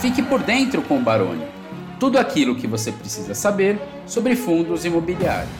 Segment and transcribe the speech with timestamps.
[0.00, 1.44] Fique por dentro com o Baroni.
[1.98, 5.50] Tudo aquilo que você precisa saber sobre fundos imobiliários.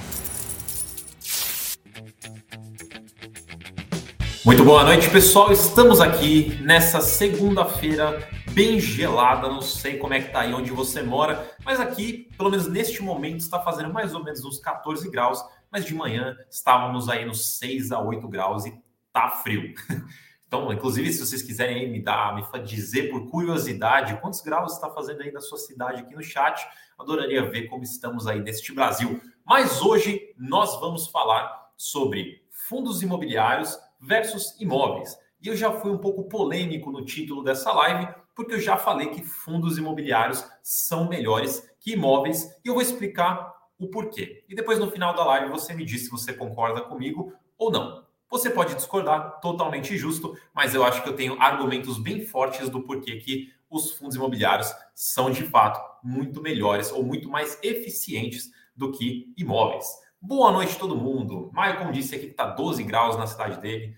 [4.45, 5.51] Muito boa noite, pessoal.
[5.51, 9.49] Estamos aqui nessa segunda-feira bem gelada.
[9.49, 13.03] Não sei como é que tá aí onde você mora, mas aqui, pelo menos neste
[13.03, 15.45] momento, está fazendo mais ou menos uns 14 graus.
[15.69, 18.73] Mas de manhã estávamos aí nos 6 a 8 graus e
[19.13, 19.75] tá frio.
[20.49, 25.21] Então, inclusive, se vocês quiserem me dar, me dizer por curiosidade quantos graus está fazendo
[25.21, 26.67] aí na sua cidade aqui no chat,
[26.99, 29.21] adoraria ver como estamos aí neste Brasil.
[29.45, 35.19] Mas hoje nós vamos falar sobre fundos imobiliários versus imóveis.
[35.41, 39.09] E eu já fui um pouco polêmico no título dessa live, porque eu já falei
[39.11, 44.45] que fundos imobiliários são melhores que imóveis e eu vou explicar o porquê.
[44.49, 48.08] E depois no final da live você me diz se você concorda comigo ou não.
[48.31, 52.83] Você pode discordar, totalmente justo, mas eu acho que eu tenho argumentos bem fortes do
[52.83, 58.93] porquê que os fundos imobiliários são de fato muito melhores ou muito mais eficientes do
[58.93, 59.87] que imóveis.
[60.21, 61.51] Boa noite todo mundo.
[61.55, 63.95] Maicon disse aqui que está 12 graus na cidade dele.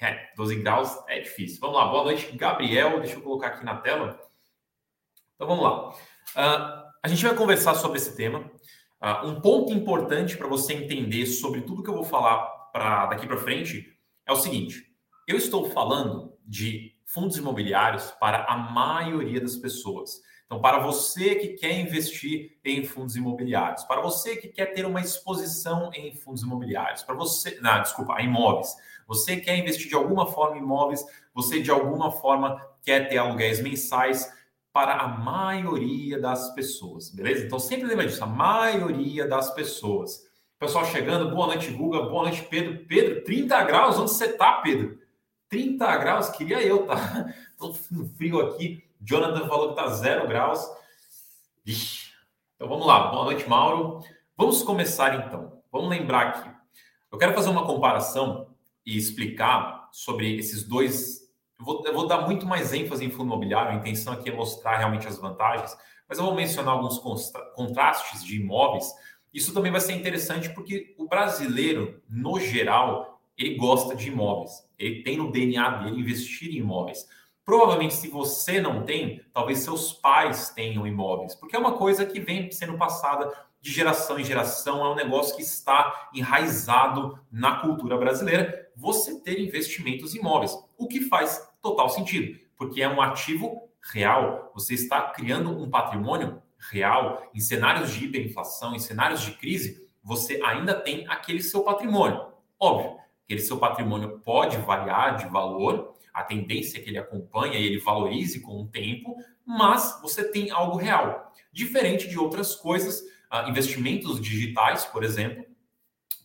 [0.00, 1.58] É, 12 graus é difícil.
[1.60, 3.00] Vamos lá, boa noite, Gabriel.
[3.00, 4.18] Deixa eu colocar aqui na tela.
[5.34, 5.90] Então vamos lá.
[5.90, 8.50] Uh, a gente vai conversar sobre esse tema.
[9.02, 13.26] Uh, um ponto importante para você entender sobre tudo que eu vou falar para daqui
[13.26, 13.92] para frente
[14.24, 14.86] é o seguinte:
[15.26, 20.20] eu estou falando de fundos imobiliários para a maioria das pessoas.
[20.46, 25.00] Então, para você que quer investir em fundos imobiliários, para você que quer ter uma
[25.00, 28.74] exposição em fundos imobiliários, para você, não, desculpa, imóveis,
[29.06, 33.60] você quer investir de alguma forma em imóveis, você de alguma forma quer ter aluguéis
[33.60, 34.32] mensais
[34.72, 37.44] para a maioria das pessoas, beleza?
[37.44, 40.27] Então, sempre lembra disso, a maioria das pessoas.
[40.58, 42.84] Pessoal chegando, boa noite, Guga, boa noite, Pedro.
[42.84, 44.98] Pedro, 30 graus, onde você tá, Pedro?
[45.48, 47.32] 30 graus, queria eu, tá?
[47.56, 48.82] Tô frio aqui.
[49.00, 50.68] Jonathan falou que tá zero graus.
[51.64, 52.12] Ixi.
[52.56, 54.00] Então vamos lá, boa noite, Mauro.
[54.36, 55.62] Vamos começar então.
[55.70, 56.50] Vamos lembrar aqui.
[57.12, 58.48] Eu quero fazer uma comparação
[58.84, 61.20] e explicar sobre esses dois.
[61.56, 64.34] Eu vou, eu vou dar muito mais ênfase em fundo imobiliário, a intenção aqui é
[64.34, 65.78] mostrar realmente as vantagens,
[66.08, 66.98] mas eu vou mencionar alguns
[67.54, 68.92] contrastes de imóveis
[69.32, 74.68] isso também vai ser interessante porque o brasileiro, no geral, ele gosta de imóveis.
[74.78, 77.06] Ele tem no DNA dele investir em imóveis.
[77.44, 82.20] Provavelmente, se você não tem, talvez seus pais tenham imóveis, porque é uma coisa que
[82.20, 87.96] vem sendo passada de geração em geração, é um negócio que está enraizado na cultura
[87.96, 88.70] brasileira.
[88.76, 94.52] Você ter investimentos imóveis, o que faz total sentido, porque é um ativo real.
[94.54, 100.40] Você está criando um patrimônio real, em cenários de hiperinflação, em cenários de crise, você
[100.42, 102.32] ainda tem aquele seu patrimônio.
[102.58, 107.66] Óbvio, aquele seu patrimônio pode variar de valor, a tendência é que ele acompanhe e
[107.66, 111.32] ele valorize com o tempo, mas você tem algo real.
[111.52, 113.00] Diferente de outras coisas,
[113.32, 115.44] uh, investimentos digitais, por exemplo,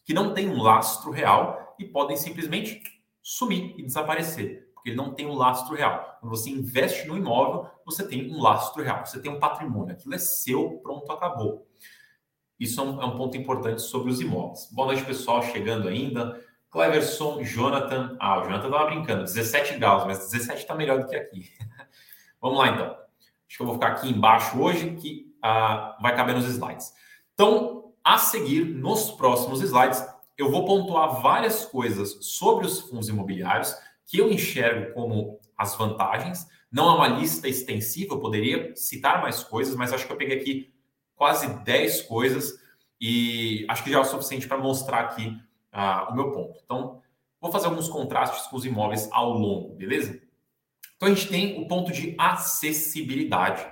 [0.03, 2.81] que não têm um lastro real e podem simplesmente
[3.21, 6.17] sumir e desaparecer porque ele não tem um lastro real.
[6.19, 10.13] Quando você investe no imóvel, você tem um lastro real, você tem um patrimônio, aquilo
[10.13, 11.65] é seu, pronto, acabou.
[12.59, 14.67] Isso é um, é um ponto importante sobre os imóveis.
[14.73, 16.37] Boa noite, pessoal, chegando ainda.
[16.69, 18.17] Cleverson, Jonathan.
[18.19, 21.49] Ah, o Jonathan estava brincando, 17 graus, mas 17 está melhor do que aqui.
[22.41, 22.87] Vamos lá, então.
[22.87, 26.91] Acho que eu vou ficar aqui embaixo hoje, que ah, vai caber nos slides.
[27.33, 30.05] Então, a seguir, nos próximos slides,
[30.37, 33.73] eu vou pontuar várias coisas sobre os fundos imobiliários
[34.13, 36.47] que eu enxergo como as vantagens.
[36.71, 40.37] Não é uma lista extensiva, eu poderia citar mais coisas, mas acho que eu peguei
[40.37, 40.71] aqui
[41.15, 42.53] quase 10 coisas
[43.01, 45.35] e acho que já é o suficiente para mostrar aqui
[45.73, 46.59] uh, o meu ponto.
[46.63, 47.01] Então,
[47.41, 50.21] vou fazer alguns contrastes com os imóveis ao longo, beleza?
[50.95, 53.65] Então, a gente tem o ponto de acessibilidade.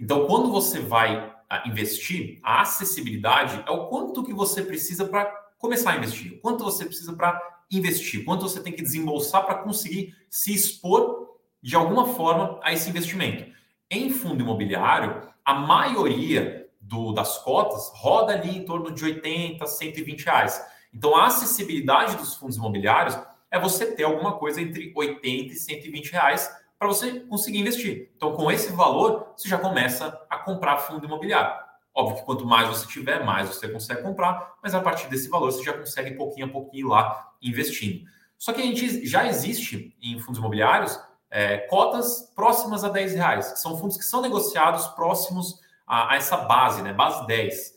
[0.00, 5.24] Então, quando você vai uh, investir, a acessibilidade é o quanto que você precisa para
[5.58, 9.56] começar a investir, o quanto você precisa para investir, quanto você tem que desembolsar para
[9.56, 13.50] conseguir se expor de alguma forma a esse investimento.
[13.90, 20.24] Em fundo imobiliário, a maioria do, das cotas roda ali em torno de 80, 120
[20.24, 20.64] reais.
[20.92, 23.18] Então, a acessibilidade dos fundos imobiliários
[23.50, 28.10] é você ter alguma coisa entre 80 e 120 reais para você conseguir investir.
[28.16, 31.69] Então, com esse valor, você já começa a comprar fundo imobiliário.
[31.94, 35.50] Óbvio que quanto mais você tiver, mais você consegue comprar, mas a partir desse valor
[35.50, 38.04] você já consegue pouquinho a pouquinho lá investindo.
[38.38, 40.98] Só que a gente já existe em fundos imobiliários
[41.30, 46.16] é, cotas próximas a 10 reais, que são fundos que são negociados próximos a, a,
[46.16, 46.92] essa base, né?
[46.92, 47.74] Base 10.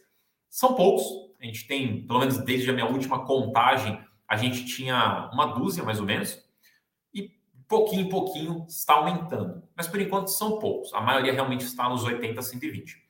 [0.49, 1.03] São poucos,
[1.41, 5.83] a gente tem, pelo menos desde a minha última contagem, a gente tinha uma dúzia
[5.83, 6.41] mais ou menos.
[7.13, 7.31] E
[7.67, 9.63] pouquinho em pouquinho está aumentando.
[9.75, 10.93] Mas por enquanto são poucos.
[10.93, 13.02] A maioria realmente está nos 80, 120.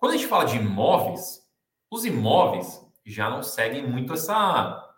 [0.00, 1.42] Quando a gente fala de imóveis,
[1.90, 4.90] os imóveis já não seguem muito essa,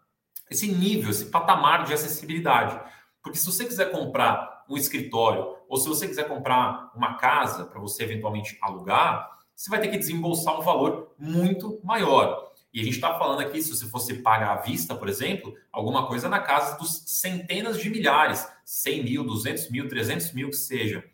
[0.49, 2.81] esse nível, esse patamar de acessibilidade.
[3.20, 7.81] Porque se você quiser comprar um escritório ou se você quiser comprar uma casa para
[7.81, 12.52] você eventualmente alugar, você vai ter que desembolsar um valor muito maior.
[12.72, 16.06] E a gente está falando aqui, se você fosse pagar à vista, por exemplo, alguma
[16.06, 21.05] coisa na casa dos centenas de milhares, 100 mil, 200 mil, 300 mil, que seja.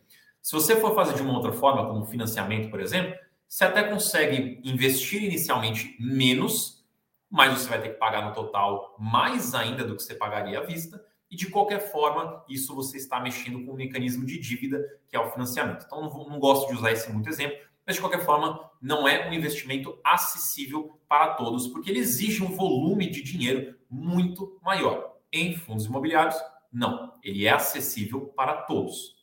[0.42, 3.18] Se você for fazer de uma outra forma, como financiamento, por exemplo,
[3.48, 6.86] você até consegue investir inicialmente menos,
[7.30, 10.62] mas você vai ter que pagar no total mais ainda do que você pagaria à
[10.62, 11.02] vista.
[11.30, 15.20] E de qualquer forma, isso você está mexendo com um mecanismo de dívida, que é
[15.20, 15.84] o financiamento.
[15.86, 19.28] Então, não, não gosto de usar esse muito exemplo, mas de qualquer forma, não é
[19.28, 25.16] um investimento acessível para todos, porque ele exige um volume de dinheiro muito maior.
[25.32, 26.36] Em fundos imobiliários,
[26.72, 27.14] não.
[27.22, 29.16] Ele é acessível para todos.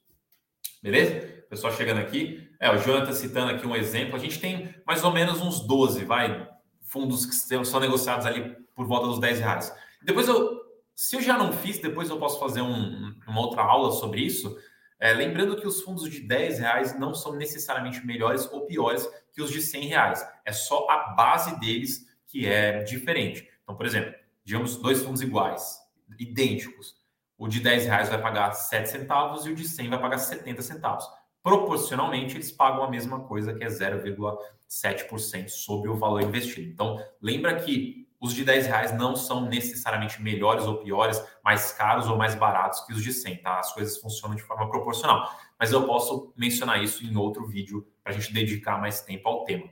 [0.81, 1.43] Beleza?
[1.49, 2.44] Pessoal chegando aqui.
[2.59, 4.15] É, o Jonathan citando aqui um exemplo.
[4.15, 6.47] A gente tem mais ou menos uns 12, vai,
[6.81, 9.75] fundos que são negociados ali por volta dos 10 reais.
[10.03, 10.61] Depois eu,
[10.95, 14.55] se eu já não fiz, depois eu posso fazer um, uma outra aula sobre isso
[14.99, 19.41] é, lembrando que os fundos de 10 reais não são necessariamente melhores ou piores que
[19.41, 20.27] os de 100 reais.
[20.45, 23.47] É só a base deles que é diferente.
[23.63, 24.13] Então, por exemplo,
[24.43, 25.79] digamos dois fundos iguais,
[26.17, 26.95] idênticos.
[27.37, 30.61] O de 10 reais vai pagar 7 centavos e o de 100 vai pagar 70
[30.61, 31.05] centavos.
[31.45, 36.67] Proporcionalmente, eles pagam a mesma coisa, que é 0,7% sobre o valor investido.
[36.71, 42.07] Então, lembra que os de 10 reais não são necessariamente melhores ou piores, mais caros
[42.07, 43.59] ou mais baratos que os de 100, tá?
[43.59, 45.31] As coisas funcionam de forma proporcional.
[45.59, 49.43] Mas eu posso mencionar isso em outro vídeo para a gente dedicar mais tempo ao
[49.43, 49.69] tema.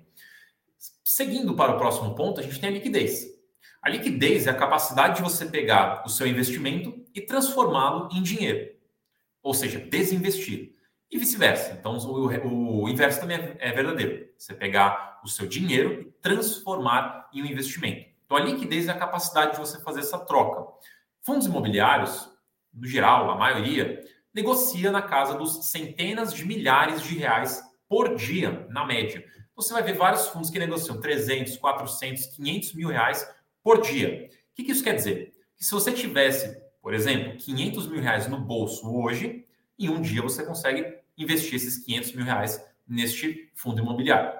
[1.03, 3.25] Seguindo para o próximo ponto, a gente tem a liquidez.
[3.81, 8.75] A liquidez é a capacidade de você pegar o seu investimento e transformá-lo em dinheiro,
[9.41, 10.82] ou seja, desinvestir.
[11.13, 11.77] E vice-versa.
[11.79, 14.27] Então, o, o, inverso também é, é verdadeiro.
[14.35, 18.09] Você pegar o seu dinheiro e transformar em um investimento.
[18.25, 20.73] Então, a liquidez é a capacidade de você fazer essa troca.
[21.21, 22.27] Fundos imobiliários,
[22.73, 28.65] no geral, a maioria, negocia na casa dos centenas de milhares de reais por dia,
[28.71, 29.23] na média.
[29.55, 33.23] Você vai ver vários fundos que negociam 300, 400, 500 mil reais
[33.61, 34.31] por dia.
[34.51, 35.31] O que, isso quer dizer?
[35.55, 39.45] Que se você tivesse, por exemplo, 500 mil reais no bolso hoje,
[39.77, 44.31] em um dia você consegue investir esses 500 mil reais neste fundo imobiliário.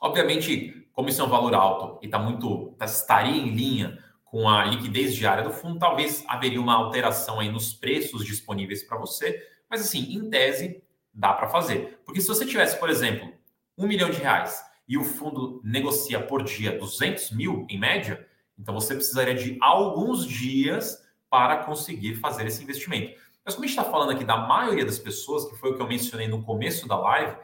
[0.00, 4.48] Obviamente, como isso é um valor alto e está muito tá, estaria em linha com
[4.48, 9.40] a liquidez diária do fundo, talvez haveria uma alteração aí nos preços disponíveis para você,
[9.70, 12.00] mas assim, em tese, dá para fazer.
[12.04, 13.32] Porque se você tivesse, por exemplo,
[13.78, 18.26] um milhão de reais e o fundo negocia por dia 200 mil em média,
[18.58, 23.18] então você precisaria de alguns dias para conseguir fazer esse investimento.
[23.44, 25.82] Mas como a gente está falando aqui da maioria das pessoas, que foi o que
[25.82, 27.36] eu mencionei no começo da live,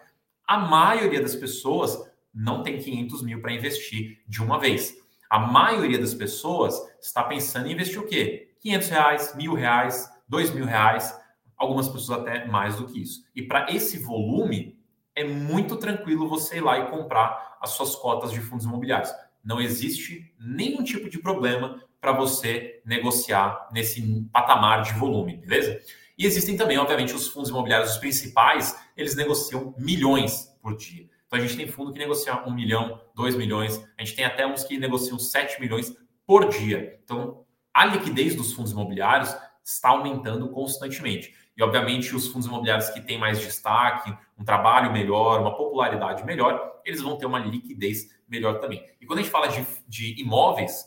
[0.46, 4.96] a maioria das pessoas não tem 500 mil para investir de uma vez.
[5.28, 8.54] A maioria das pessoas está pensando em investir o quê?
[8.60, 11.16] 500 reais, mil reais, dois mil reais,
[11.56, 13.24] algumas pessoas até mais do que isso.
[13.34, 14.78] E para esse volume,
[15.14, 19.12] é muito tranquilo você ir lá e comprar as suas cotas de fundos imobiliários.
[19.44, 25.80] Não existe nenhum tipo de problema para você negociar nesse patamar de volume, beleza?
[26.16, 31.08] E existem também, obviamente, os fundos imobiliários os principais, eles negociam milhões por dia.
[31.26, 34.46] Então a gente tem fundo que negocia um milhão, dois milhões, a gente tem até
[34.46, 35.96] uns que negociam 7 milhões
[36.26, 36.98] por dia.
[37.04, 39.34] Então a liquidez dos fundos imobiliários
[39.64, 41.34] está aumentando constantemente.
[41.56, 46.80] E, obviamente, os fundos imobiliários que têm mais destaque, um trabalho melhor, uma popularidade melhor,
[46.84, 48.84] eles vão ter uma liquidez melhor também.
[49.00, 50.86] E quando a gente fala de, de imóveis,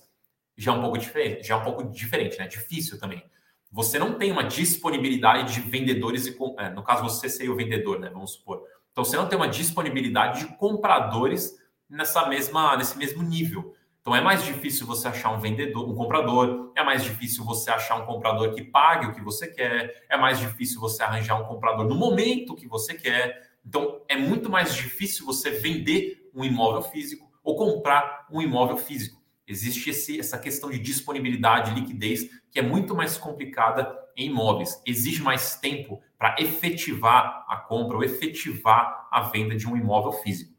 [0.57, 2.47] já é um pouco diferente, já é um pouco diferente, né?
[2.47, 3.23] Difícil também.
[3.71, 7.99] Você não tem uma disponibilidade de vendedores e, é, no caso, você ser o vendedor,
[7.99, 8.09] né?
[8.09, 8.63] Vamos supor.
[8.91, 11.57] Então você não tem uma disponibilidade de compradores
[11.89, 13.73] nessa mesma, nesse mesmo nível.
[13.99, 17.95] Então é mais difícil você achar um vendedor, um comprador, é mais difícil você achar
[17.95, 21.85] um comprador que pague o que você quer, é mais difícil você arranjar um comprador
[21.85, 23.49] no momento que você quer.
[23.65, 29.22] Então é muito mais difícil você vender um imóvel físico ou comprar um imóvel físico.
[29.47, 34.81] Existe esse, essa questão de disponibilidade, liquidez, que é muito mais complicada em imóveis.
[34.85, 40.53] Exige mais tempo para efetivar a compra ou efetivar a venda de um imóvel físico.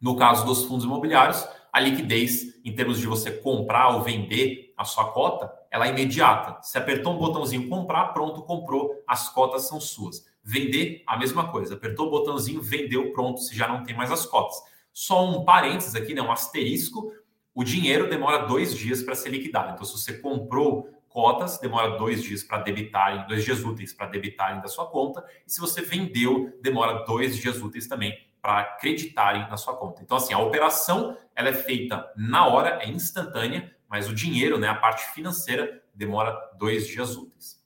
[0.00, 4.84] No caso dos fundos imobiliários, a liquidez, em termos de você comprar ou vender a
[4.84, 6.62] sua cota, ela é imediata.
[6.62, 10.24] Se apertou um botãozinho comprar, pronto, comprou, as cotas são suas.
[10.42, 11.74] Vender, a mesma coisa.
[11.74, 14.56] Apertou o botãozinho, vendeu, pronto, se já não tem mais as cotas.
[14.92, 17.12] Só um parênteses aqui, né, um asterisco.
[17.58, 19.72] O dinheiro demora dois dias para ser liquidado.
[19.72, 24.60] Então, se você comprou cotas, demora dois dias para debitarem, dois dias úteis para debitarem
[24.60, 25.24] da sua conta.
[25.44, 30.00] E se você vendeu, demora dois dias úteis também para acreditarem na sua conta.
[30.00, 34.68] Então, assim, a operação ela é feita na hora, é instantânea, mas o dinheiro, né,
[34.68, 37.60] a parte financeira, demora dois dias úteis.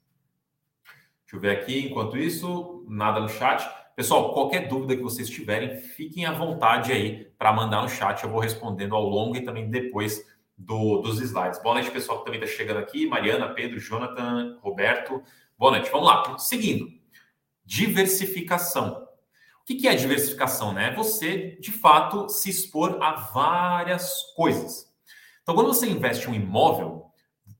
[1.21, 3.71] Deixa eu ver aqui, enquanto isso, nada no chat.
[3.95, 8.23] Pessoal, qualquer dúvida que vocês tiverem, fiquem à vontade aí para mandar no chat.
[8.23, 11.63] Eu vou respondendo ao longo e também depois do, dos slides.
[11.63, 13.07] Boa noite, pessoal que também está chegando aqui.
[13.07, 15.23] Mariana, Pedro, Jonathan, Roberto.
[15.59, 15.91] Boa noite.
[15.91, 16.39] Vamos lá.
[16.39, 16.89] Seguindo.
[17.67, 19.07] Diversificação.
[19.61, 20.73] O que é diversificação?
[20.73, 20.89] Né?
[20.89, 24.91] É você, de fato, se expor a várias coisas.
[25.43, 27.07] Então, quando você investe em um imóvel,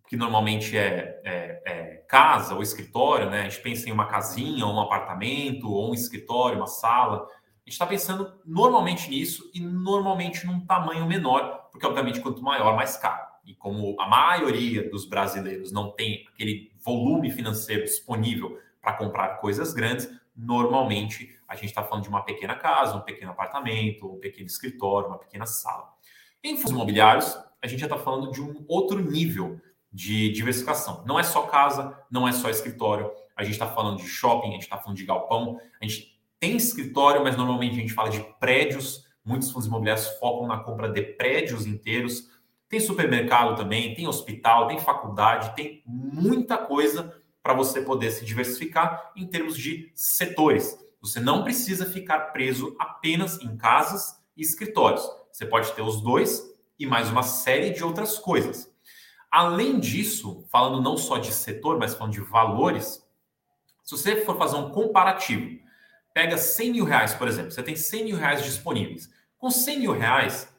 [0.09, 3.41] que normalmente é, é, é, casa ou escritório, né?
[3.41, 7.23] A gente pensa em uma casinha, um apartamento, ou um escritório, uma sala.
[7.23, 12.77] A gente está pensando normalmente nisso e normalmente num tamanho menor, porque obviamente quanto maior,
[12.77, 13.27] mais caro.
[13.47, 19.73] E como a maioria dos brasileiros não tem aquele volume financeiro disponível para comprar coisas
[19.73, 24.49] grandes, normalmente a gente está falando de uma pequena casa, um pequeno apartamento, um pequeno
[24.49, 25.89] escritório, uma pequena sala.
[26.45, 29.59] Em fundos imobiliários, a gente já está falando de um outro nível
[29.93, 31.05] de diversificação.
[31.07, 33.11] Não é só casa, não é só escritório.
[33.37, 35.61] A gente está falando de shopping, a gente está falando de galpão.
[35.81, 39.07] A gente tem escritório, mas normalmente a gente fala de prédios.
[39.25, 42.31] Muitos fundos imobiliários focam na compra de prédios inteiros.
[42.69, 49.13] Tem supermercado também, tem hospital, tem faculdade, tem muita coisa para você poder se diversificar
[49.15, 50.79] em termos de setores.
[51.03, 55.07] Você não precisa ficar preso apenas em casas e escritórios.
[55.31, 56.43] Você pode ter os dois
[56.79, 58.72] e mais uma série de outras coisas.
[59.33, 63.03] Além disso, falando não só de setor, mas falando de valores,
[63.83, 65.59] se você for fazer um comparativo,
[66.13, 69.11] pega 100 mil reais, por exemplo, você tem 100 mil reais disponíveis.
[69.39, 70.55] Com 100 mil reais,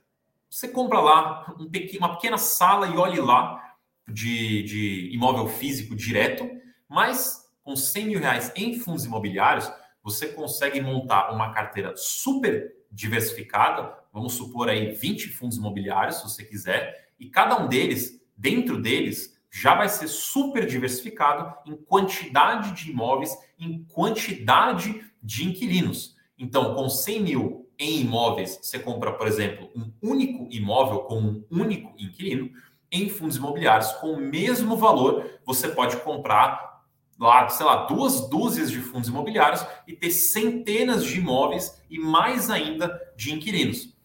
[0.49, 3.75] você compra lá um pequeno, uma pequena sala e olhe lá
[4.07, 6.49] de, de imóvel físico direto,
[6.89, 13.95] mas com 100 mil reais em fundos imobiliários, você consegue montar uma carteira super diversificada,
[14.11, 19.33] vamos supor aí 20 fundos imobiliários, se você quiser, e cada um deles dentro deles
[19.51, 26.15] já vai ser super diversificado em quantidade de imóveis, em quantidade de inquilinos.
[26.37, 31.45] Então, com 100 mil em imóveis, você compra, por exemplo, um único imóvel com um
[31.51, 32.49] único inquilino.
[32.91, 36.83] Em fundos imobiliários, com o mesmo valor, você pode comprar
[37.19, 42.49] lá, sei lá, duas dúzias de fundos imobiliários e ter centenas de imóveis e mais
[42.49, 43.95] ainda de inquilinos.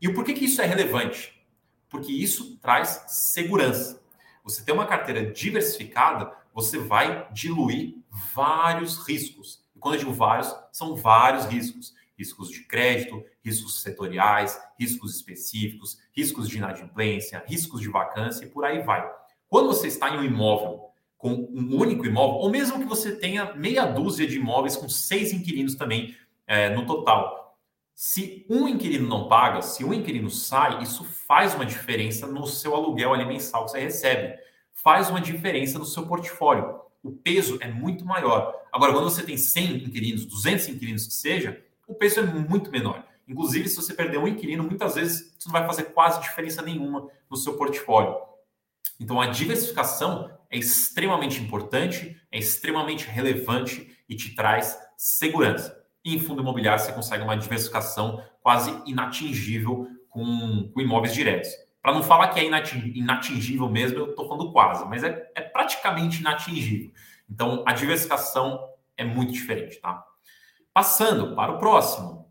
[0.00, 1.35] E o porquê que isso é relevante?
[1.88, 4.02] Porque isso traz segurança.
[4.44, 7.96] Você tem uma carteira diversificada, você vai diluir
[8.34, 9.60] vários riscos.
[9.74, 11.94] E quando eu digo vários, são vários riscos.
[12.18, 18.64] Riscos de crédito, riscos setoriais, riscos específicos, riscos de inadimplência, riscos de vacância e por
[18.64, 19.06] aí vai.
[19.48, 20.86] Quando você está em um imóvel
[21.18, 25.32] com um único imóvel, ou mesmo que você tenha meia dúzia de imóveis com seis
[25.32, 26.16] inquilinos também
[26.46, 27.45] é, no total,
[27.98, 32.74] se um inquilino não paga, se um inquilino sai, isso faz uma diferença no seu
[32.74, 34.38] aluguel ali mensal que você recebe.
[34.70, 36.78] Faz uma diferença no seu portfólio.
[37.02, 38.54] O peso é muito maior.
[38.70, 43.02] Agora, quando você tem 100 inquilinos, 200 inquilinos que seja, o peso é muito menor.
[43.26, 47.08] Inclusive, se você perder um inquilino, muitas vezes isso não vai fazer quase diferença nenhuma
[47.30, 48.14] no seu portfólio.
[49.00, 55.85] Então, a diversificação é extremamente importante, é extremamente relevante e te traz segurança.
[56.06, 61.50] E em fundo imobiliário você consegue uma diversificação quase inatingível com, com imóveis diretos.
[61.82, 66.20] Para não falar que é inatingível mesmo, eu estou falando quase, mas é, é praticamente
[66.20, 66.92] inatingível.
[67.28, 70.06] Então, a diversificação é muito diferente, tá?
[70.72, 72.30] Passando para o próximo.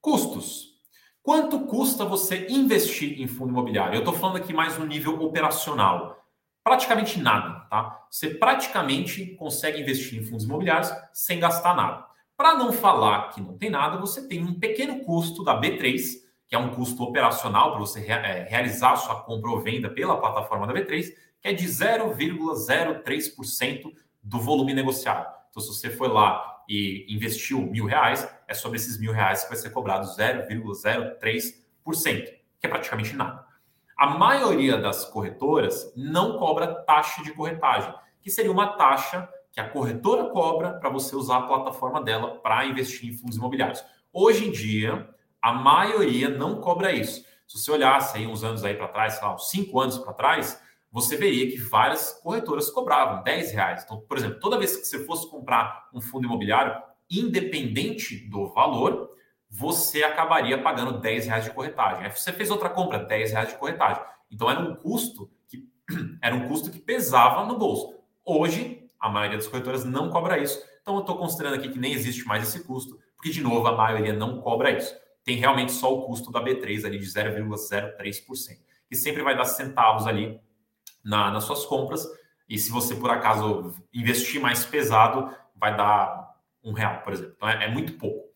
[0.00, 0.78] Custos.
[1.22, 3.94] Quanto custa você investir em fundo imobiliário?
[3.94, 6.26] Eu estou falando aqui mais no nível operacional.
[6.64, 8.06] Praticamente nada, tá?
[8.10, 12.11] Você praticamente consegue investir em fundos imobiliários sem gastar nada.
[12.42, 15.94] Para não falar que não tem nada, você tem um pequeno custo da B3,
[16.48, 20.66] que é um custo operacional para você é, realizar sua compra ou venda pela plataforma
[20.66, 21.04] da B3,
[21.40, 25.32] que é de 0,03% do volume negociado.
[25.50, 29.50] Então, se você foi lá e investiu mil reais, é sobre esses mil reais que
[29.50, 32.24] vai ser cobrado 0,03%,
[32.58, 33.46] que é praticamente nada.
[33.96, 39.68] A maioria das corretoras não cobra taxa de corretagem, que seria uma taxa que a
[39.68, 43.84] corretora cobra para você usar a plataforma dela para investir em fundos imobiliários.
[44.12, 45.08] Hoje em dia,
[45.40, 47.24] a maioria não cobra isso.
[47.46, 50.12] Se você olhasse aí uns anos aí para trás, sei lá, uns cinco anos para
[50.14, 53.82] trás, você veria que várias corretoras cobravam 10 reais.
[53.84, 59.10] Então, por exemplo, toda vez que você fosse comprar um fundo imobiliário, independente do valor,
[59.48, 62.04] você acabaria pagando 10 reais de corretagem.
[62.04, 64.02] Aí você fez outra compra, 10 reais de corretagem.
[64.30, 65.70] Então era um custo que
[66.20, 67.94] Era um custo que pesava no bolso.
[68.24, 70.62] Hoje, a maioria das corretoras não cobra isso.
[70.80, 73.76] Então, eu estou considerando aqui que nem existe mais esse custo, porque, de novo, a
[73.76, 74.94] maioria não cobra isso.
[75.24, 80.06] Tem realmente só o custo da B3 ali de 0,03%, que sempre vai dar centavos
[80.06, 80.40] ali
[81.04, 82.06] na, nas suas compras.
[82.48, 87.34] E se você, por acaso, investir mais pesado, vai dar um real, por exemplo.
[87.36, 88.28] Então, é, é muito pouco.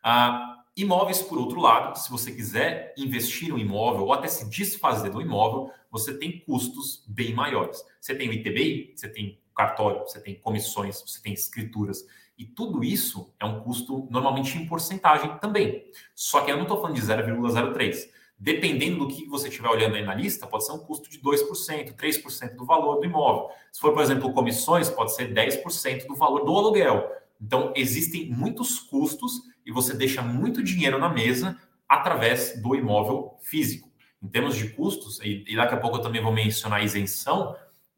[0.00, 5.10] Ah, imóveis, por outro lado, se você quiser investir um imóvel ou até se desfazer
[5.10, 7.84] do imóvel, você tem custos bem maiores.
[8.00, 12.04] Você tem o ITBI, você tem cartório, você tem comissões, você tem escrituras.
[12.36, 15.84] E tudo isso é um custo normalmente em porcentagem também.
[16.14, 18.08] Só que eu não estou falando de 0,03.
[18.36, 21.94] Dependendo do que você estiver olhando aí na lista, pode ser um custo de 2%,
[21.94, 23.50] 3% do valor do imóvel.
[23.72, 27.10] Se for, por exemplo, comissões, pode ser 10% do valor do aluguel.
[27.40, 31.56] Então, existem muitos custos e você deixa muito dinheiro na mesa
[31.88, 33.88] através do imóvel físico.
[34.22, 37.54] Em termos de custos, e, daqui a pouco eu também vou mencionar a isenção,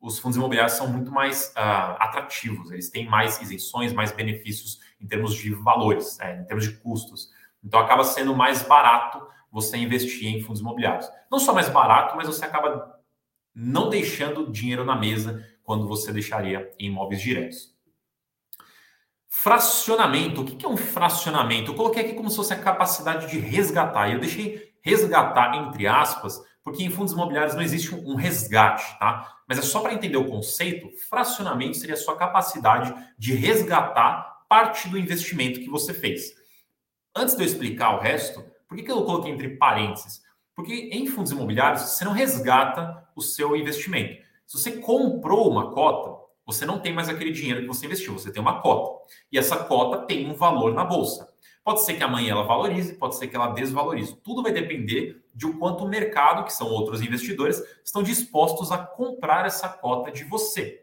[0.06, 5.06] os fundos imobiliários são muito mais uh, atrativos, eles têm mais isenções, mais benefícios em
[5.06, 7.28] termos de valores, né, em termos de custos.
[7.62, 9.20] Então acaba sendo mais barato
[9.50, 11.10] você investir em fundos imobiliários.
[11.28, 13.00] Não só mais barato, mas você acaba
[13.52, 17.74] não deixando dinheiro na mesa quando você deixaria em imóveis diretos.
[19.28, 20.42] Fracionamento.
[20.42, 21.72] O que é um fracionamento?
[21.72, 24.08] Eu coloquei aqui como se fosse a capacidade de resgatar.
[24.08, 29.38] E eu deixei resgatar entre aspas, porque em fundos imobiliários não existe um resgate, tá?
[29.46, 34.88] Mas é só para entender o conceito, fracionamento seria a sua capacidade de resgatar parte
[34.88, 36.34] do investimento que você fez.
[37.14, 40.20] Antes de eu explicar o resto, por que, que eu coloquei entre parênteses?
[40.56, 44.20] Porque em fundos imobiliários você não resgata o seu investimento.
[44.44, 48.32] Se você comprou uma cota, você não tem mais aquele dinheiro que você investiu, você
[48.32, 49.04] tem uma cota.
[49.30, 51.32] E essa cota tem um valor na bolsa.
[51.62, 54.16] Pode ser que amanhã ela valorize, pode ser que ela desvalorize.
[54.16, 58.78] Tudo vai depender de o quanto o mercado, que são outros investidores, estão dispostos a
[58.78, 60.82] comprar essa cota de você.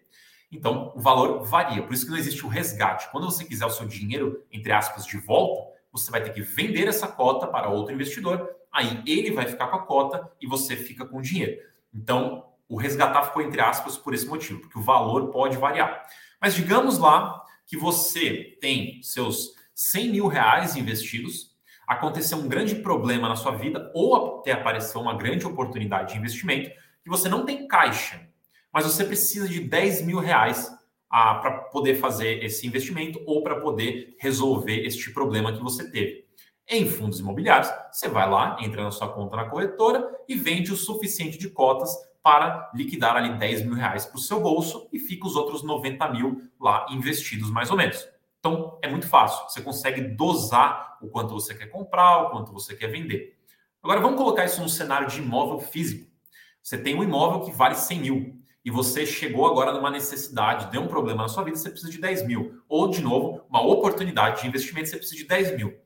[0.52, 1.82] Então, o valor varia.
[1.82, 3.10] Por isso que não existe o resgate.
[3.12, 6.88] Quando você quiser o seu dinheiro, entre aspas, de volta, você vai ter que vender
[6.88, 8.48] essa cota para outro investidor.
[8.72, 11.60] Aí ele vai ficar com a cota e você fica com o dinheiro.
[11.92, 16.04] Então, o resgatar ficou entre aspas por esse motivo, porque o valor pode variar.
[16.40, 21.53] Mas digamos lá que você tem seus 100 mil reais investidos,
[21.88, 26.70] aconteceu um grande problema na sua vida ou até apareceu uma grande oportunidade de investimento
[27.04, 28.22] que você não tem caixa,
[28.72, 30.72] mas você precisa de 10 mil reais
[31.10, 36.24] ah, para poder fazer esse investimento ou para poder resolver este problema que você teve.
[36.68, 40.78] Em fundos imobiliários, você vai lá, entra na sua conta na corretora e vende o
[40.78, 41.94] suficiente de cotas
[42.24, 46.10] para liquidar ali 10 mil reais para o seu bolso e fica os outros 90
[46.10, 48.08] mil lá investidos mais ou menos.
[48.46, 49.50] Então, é muito fácil.
[49.50, 53.38] Você consegue dosar o quanto você quer comprar, o quanto você quer vender.
[53.82, 56.12] Agora, vamos colocar isso num cenário de imóvel físico.
[56.62, 60.82] Você tem um imóvel que vale 100 mil e você chegou agora numa necessidade, deu
[60.82, 62.62] um problema na sua vida, você precisa de 10 mil.
[62.68, 65.78] Ou, de novo, uma oportunidade de investimento, você precisa de 10 mil.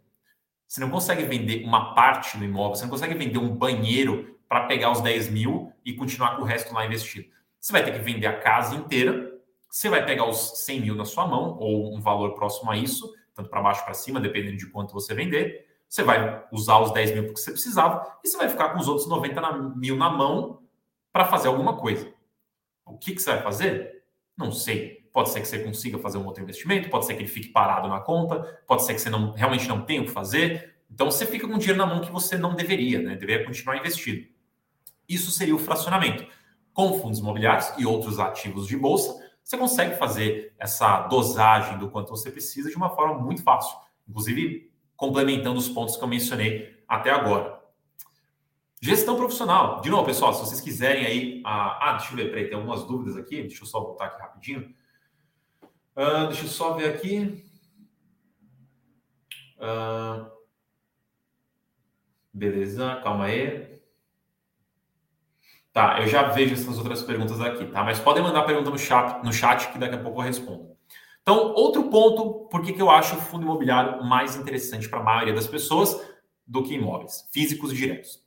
[0.68, 4.66] Você não consegue vender uma parte do imóvel, você não consegue vender um banheiro para
[4.66, 7.28] pegar os 10 mil e continuar com o resto lá investido.
[7.60, 9.37] Você vai ter que vender a casa inteira
[9.70, 13.14] você vai pegar os 100 mil na sua mão, ou um valor próximo a isso,
[13.34, 15.68] tanto para baixo para cima, dependendo de quanto você vender.
[15.88, 18.88] Você vai usar os 10 mil porque você precisava, e você vai ficar com os
[18.88, 20.62] outros 90 mil na mão
[21.12, 22.12] para fazer alguma coisa.
[22.86, 24.04] O que, que você vai fazer?
[24.36, 25.08] Não sei.
[25.12, 27.88] Pode ser que você consiga fazer um outro investimento, pode ser que ele fique parado
[27.88, 30.76] na conta, pode ser que você não, realmente não tenha o que fazer.
[30.92, 33.16] Então você fica com dinheiro na mão que você não deveria, né?
[33.16, 34.28] Deveria continuar investido.
[35.08, 36.26] Isso seria o fracionamento.
[36.74, 42.10] Com fundos imobiliários e outros ativos de bolsa, você consegue fazer essa dosagem do quanto
[42.10, 47.12] você precisa de uma forma muito fácil, inclusive complementando os pontos que eu mencionei até
[47.12, 47.58] agora.
[48.82, 49.80] Gestão profissional.
[49.80, 51.42] De novo, pessoal, se vocês quiserem aí.
[51.46, 53.42] Ah, ah deixa eu ver, peraí, tem algumas dúvidas aqui.
[53.44, 54.76] Deixa eu só voltar aqui rapidinho.
[55.96, 57.50] Uh, deixa eu só ver aqui.
[59.56, 60.30] Uh,
[62.34, 63.77] beleza, calma aí.
[65.78, 67.84] Tá, eu já vejo essas outras perguntas aqui, tá?
[67.84, 70.76] Mas podem mandar pergunta no chat, no chat que daqui a pouco eu respondo.
[71.22, 75.36] Então, outro ponto, por que eu acho o fundo imobiliário mais interessante para a maioria
[75.36, 75.96] das pessoas
[76.48, 78.20] do que imóveis, físicos e diretos.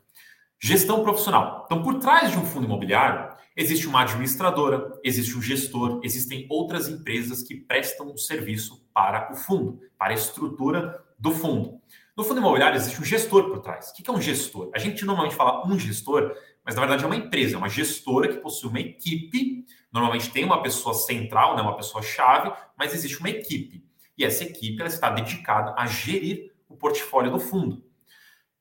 [0.62, 1.64] Gestão profissional.
[1.66, 6.88] Então, por trás de um fundo imobiliário, existe uma administradora, existe um gestor, existem outras
[6.88, 11.80] empresas que prestam um serviço para o fundo, para a estrutura do fundo.
[12.16, 13.90] No fundo imobiliário existe um gestor por trás.
[13.90, 14.70] O que é um gestor?
[14.74, 16.34] A gente normalmente fala um gestor,
[16.70, 19.66] mas na verdade é uma empresa, é uma gestora que possui uma equipe.
[19.92, 23.84] Normalmente tem uma pessoa central, né, uma pessoa chave, mas existe uma equipe.
[24.16, 27.78] E essa equipe ela está dedicada a gerir o portfólio do fundo.
[27.78, 27.82] O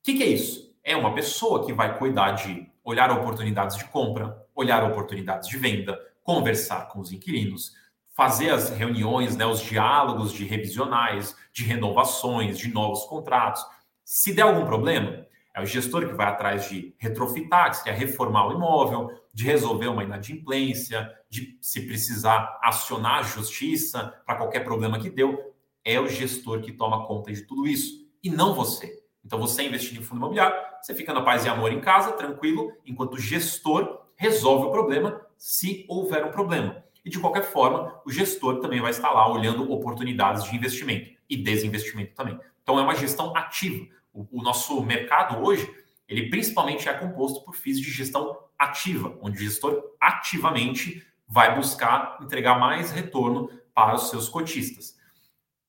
[0.02, 0.76] que, que é isso?
[0.82, 5.96] É uma pessoa que vai cuidar de olhar oportunidades de compra, olhar oportunidades de venda,
[6.24, 7.76] conversar com os inquilinos,
[8.12, 13.64] fazer as reuniões, né, os diálogos de revisionais, de renovações, de novos contratos.
[14.04, 18.48] Se der algum problema, é o gestor que vai atrás de retrofitar, que é reformar
[18.48, 24.98] o imóvel, de resolver uma inadimplência, de se precisar acionar a justiça para qualquer problema
[24.98, 25.54] que deu.
[25.84, 29.00] É o gestor que toma conta de tudo isso e não você.
[29.24, 32.72] Então, você investindo em fundo imobiliário, você fica na paz e amor em casa, tranquilo,
[32.86, 36.84] enquanto o gestor resolve o problema se houver um problema.
[37.04, 41.36] E de qualquer forma, o gestor também vai estar lá olhando oportunidades de investimento e
[41.36, 42.38] desinvestimento também.
[42.62, 43.86] Então, é uma gestão ativa.
[44.12, 45.68] O, o nosso mercado hoje,
[46.08, 52.18] ele principalmente é composto por FIIs de gestão ativa, onde o gestor ativamente vai buscar
[52.20, 54.98] entregar mais retorno para os seus cotistas.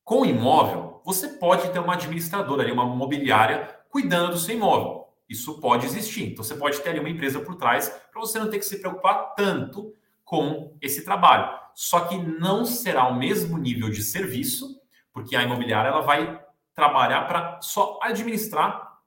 [0.04, 5.06] Com o imóvel, você pode ter uma administradora uma mobiliária, cuidando do seu imóvel.
[5.28, 6.24] Isso pode existir.
[6.24, 8.80] Então, você pode ter ali uma empresa por trás para você não ter que se
[8.80, 11.56] preocupar tanto com esse trabalho.
[11.74, 14.80] Só que não será o mesmo nível de serviço,
[15.12, 16.41] porque a imobiliária ela vai
[16.74, 18.98] trabalhar para só administrar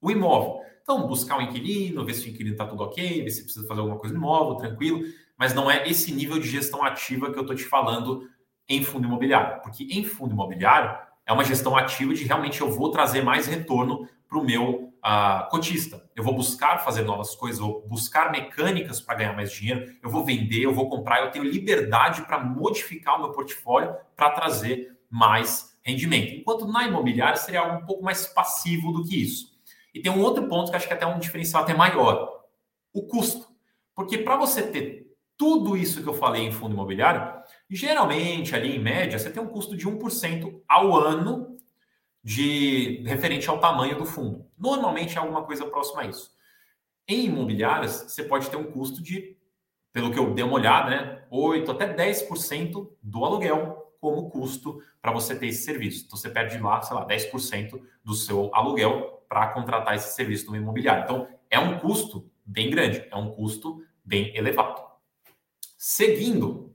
[0.00, 0.60] o imóvel.
[0.82, 3.80] Então, buscar um inquilino, ver se o inquilino está tudo ok, ver se precisa fazer
[3.80, 5.02] alguma coisa no imóvel, tranquilo.
[5.36, 8.28] Mas não é esse nível de gestão ativa que eu estou te falando
[8.68, 9.60] em fundo imobiliário.
[9.62, 14.08] Porque em fundo imobiliário é uma gestão ativa de realmente eu vou trazer mais retorno
[14.26, 16.02] para o meu uh, cotista.
[16.14, 20.24] Eu vou buscar fazer novas coisas, vou buscar mecânicas para ganhar mais dinheiro, eu vou
[20.24, 25.67] vender, eu vou comprar, eu tenho liberdade para modificar o meu portfólio para trazer mais
[25.88, 26.34] rendimento.
[26.34, 29.58] Enquanto na imobiliária seria algo um pouco mais passivo do que isso.
[29.94, 32.44] E tem um outro ponto que acho que é até um diferencial até maior:
[32.92, 33.48] o custo.
[33.94, 38.78] Porque para você ter tudo isso que eu falei em fundo imobiliário, geralmente ali em
[38.78, 41.56] média você tem um custo de 1% ao ano
[42.22, 44.46] de referente ao tamanho do fundo.
[44.58, 46.30] Normalmente é alguma coisa próxima a isso.
[47.06, 49.36] Em imobiliárias, você pode ter um custo de,
[49.92, 55.12] pelo que eu dei uma olhada, né, 8 até 10% do aluguel como custo para
[55.12, 56.04] você ter esse serviço.
[56.06, 60.56] Então você perde lá, sei lá, 10% do seu aluguel para contratar esse serviço no
[60.56, 61.04] imobiliário.
[61.04, 64.82] Então é um custo bem grande, é um custo bem elevado.
[65.76, 66.74] Seguindo,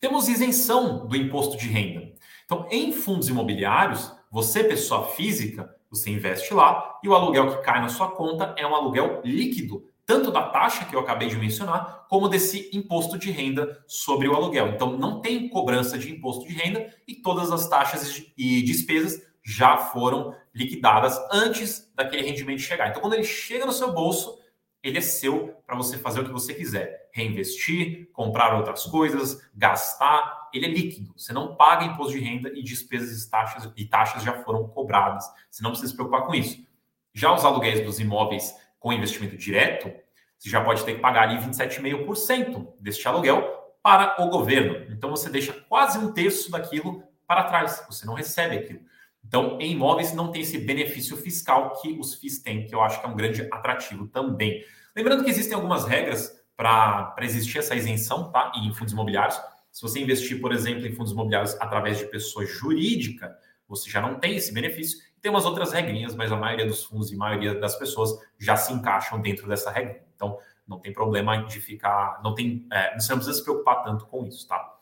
[0.00, 2.12] temos isenção do imposto de renda.
[2.44, 7.80] Então, em fundos imobiliários, você, pessoa física, você investe lá e o aluguel que cai
[7.80, 12.06] na sua conta é um aluguel líquido tanto da taxa que eu acabei de mencionar,
[12.08, 14.68] como desse imposto de renda sobre o aluguel.
[14.68, 19.76] Então, não tem cobrança de imposto de renda e todas as taxas e despesas já
[19.76, 22.88] foram liquidadas antes daquele rendimento chegar.
[22.88, 24.38] Então, quando ele chega no seu bolso,
[24.82, 27.10] ele é seu para você fazer o que você quiser.
[27.12, 30.48] Reinvestir, comprar outras coisas, gastar.
[30.54, 31.12] Ele é líquido.
[31.18, 35.30] Você não paga imposto de renda e despesas e taxas, e taxas já foram cobradas.
[35.50, 36.66] Você não precisa se preocupar com isso.
[37.12, 39.92] Já os aluguéis dos imóveis com investimento direto,
[40.38, 44.86] você já pode ter que pagar ali 27,5% deste aluguel para o governo.
[44.92, 48.80] Então você deixa quase um terço daquilo para trás, você não recebe aquilo.
[49.24, 53.00] Então, em imóveis não tem esse benefício fiscal que os FIIs têm, que eu acho
[53.00, 54.64] que é um grande atrativo também.
[54.96, 58.50] Lembrando que existem algumas regras para existir essa isenção tá?
[58.56, 59.38] em fundos imobiliários.
[59.70, 63.36] Se você investir, por exemplo, em fundos imobiliários através de pessoa jurídica,
[63.68, 64.98] você já não tem esse benefício.
[65.20, 68.56] Tem umas outras regrinhas, mas a maioria dos fundos e a maioria das pessoas já
[68.56, 70.04] se encaixam dentro dessa regra.
[70.14, 72.20] Então, não tem problema de ficar.
[72.22, 72.66] Não tem.
[72.70, 74.74] É, você não precisa se preocupar tanto com isso, tá?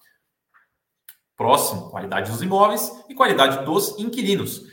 [1.36, 4.64] Próximo, qualidade dos imóveis e qualidade dos inquilinos.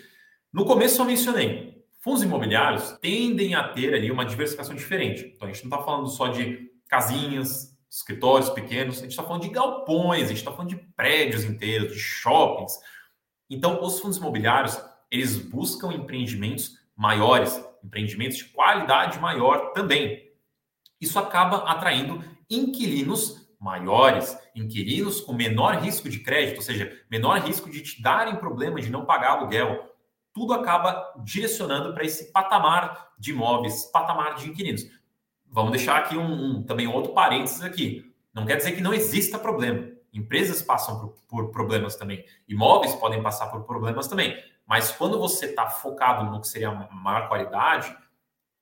[0.52, 5.34] No começo eu mencionei, fundos imobiliários tendem a ter ali uma diversificação diferente.
[5.36, 9.44] Então, a gente não está falando só de casinhas, escritórios pequenos, a gente está falando
[9.44, 12.80] de galpões, a gente está falando de prédios inteiros, de shoppings.
[13.50, 14.80] Então, os fundos imobiliários
[15.14, 20.34] eles buscam empreendimentos maiores, empreendimentos de qualidade maior também.
[21.00, 27.70] Isso acaba atraindo inquilinos maiores, inquilinos com menor risco de crédito, ou seja, menor risco
[27.70, 29.88] de te darem problema de não pagar aluguel.
[30.34, 34.88] Tudo acaba direcionando para esse patamar de imóveis, patamar de inquilinos.
[35.46, 38.12] Vamos deixar aqui um, um, também outro parênteses aqui.
[38.34, 39.92] Não quer dizer que não exista problema.
[40.12, 42.26] Empresas passam por, por problemas também.
[42.48, 44.36] Imóveis podem passar por problemas também.
[44.66, 47.96] Mas quando você está focado no que seria maior qualidade,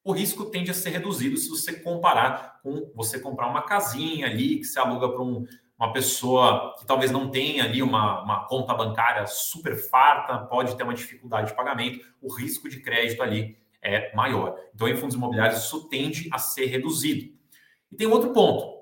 [0.03, 4.57] o risco tende a ser reduzido se você comparar com você comprar uma casinha ali
[4.57, 5.45] que se aluga para um,
[5.77, 10.83] uma pessoa que talvez não tenha ali uma, uma, conta bancária super farta, pode ter
[10.83, 14.55] uma dificuldade de pagamento, o risco de crédito ali é maior.
[14.75, 17.33] Então, em fundos imobiliários, isso tende a ser reduzido.
[17.91, 18.81] E tem outro ponto.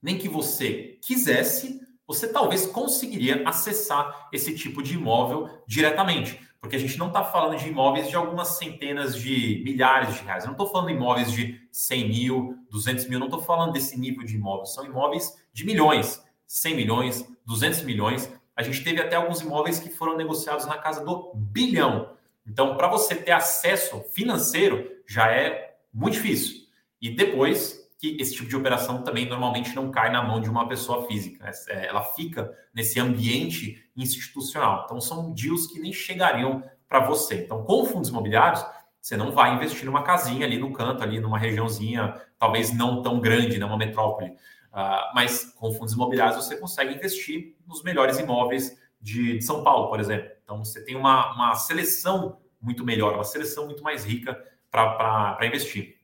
[0.00, 6.40] Nem que você quisesse, você talvez conseguiria acessar esse tipo de imóvel diretamente.
[6.60, 10.44] porque a gente não está falando de imóveis de algumas centenas de milhares de reais.
[10.44, 14.00] Eu não estou falando de imóveis de 100 mil, 200 mil, não estou falando desse
[14.00, 14.72] nível de imóveis.
[14.72, 18.32] São imóveis de milhões, 100 milhões, 200 milhões.
[18.56, 22.14] A gente teve até alguns imóveis que foram negociados na casa do bilhão.
[22.46, 26.64] Então, para você ter acesso financeiro, já é muito difícil.
[26.98, 30.68] E depois que esse tipo de operação também normalmente não cai na mão de uma
[30.68, 31.44] pessoa física.
[31.44, 31.50] Né?
[31.68, 34.82] É, ela fica nesse ambiente institucional.
[34.84, 37.36] Então, são deals que nem chegariam para você.
[37.36, 38.64] Então, com fundos imobiliários,
[39.00, 43.20] você não vai investir numa casinha ali no canto, ali numa regiãozinha, talvez não tão
[43.20, 43.86] grande, numa né?
[43.86, 44.30] metrópole.
[44.72, 49.88] Uh, mas com fundos imobiliários você consegue investir nos melhores imóveis de, de São Paulo,
[49.88, 50.30] por exemplo.
[50.42, 54.36] Então, você tem uma, uma seleção muito melhor, uma seleção muito mais rica
[54.70, 56.03] para investir.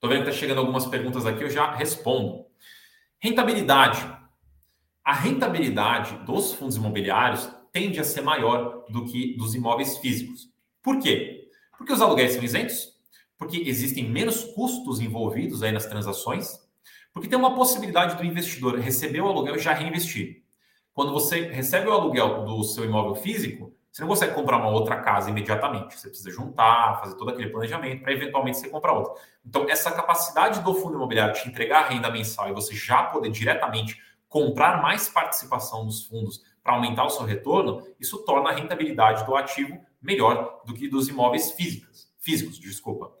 [0.00, 2.46] Estou vendo que está chegando algumas perguntas aqui, eu já respondo.
[3.18, 4.00] Rentabilidade.
[5.04, 10.48] A rentabilidade dos fundos imobiliários tende a ser maior do que dos imóveis físicos.
[10.82, 11.50] Por quê?
[11.76, 12.94] Porque os aluguéis são isentos,
[13.36, 16.48] porque existem menos custos envolvidos aí nas transações,
[17.12, 20.44] porque tem uma possibilidade do investidor receber o aluguel e já reinvestir.
[20.94, 25.00] Quando você recebe o aluguel do seu imóvel físico, você não consegue comprar uma outra
[25.00, 25.98] casa imediatamente.
[25.98, 29.14] Você precisa juntar, fazer todo aquele planejamento para eventualmente você comprar outra.
[29.44, 33.30] Então, essa capacidade do fundo imobiliário te entregar a renda mensal e você já poder
[33.30, 39.26] diretamente comprar mais participação nos fundos para aumentar o seu retorno, isso torna a rentabilidade
[39.26, 43.12] do ativo melhor do que dos imóveis físicos, físicos, desculpa.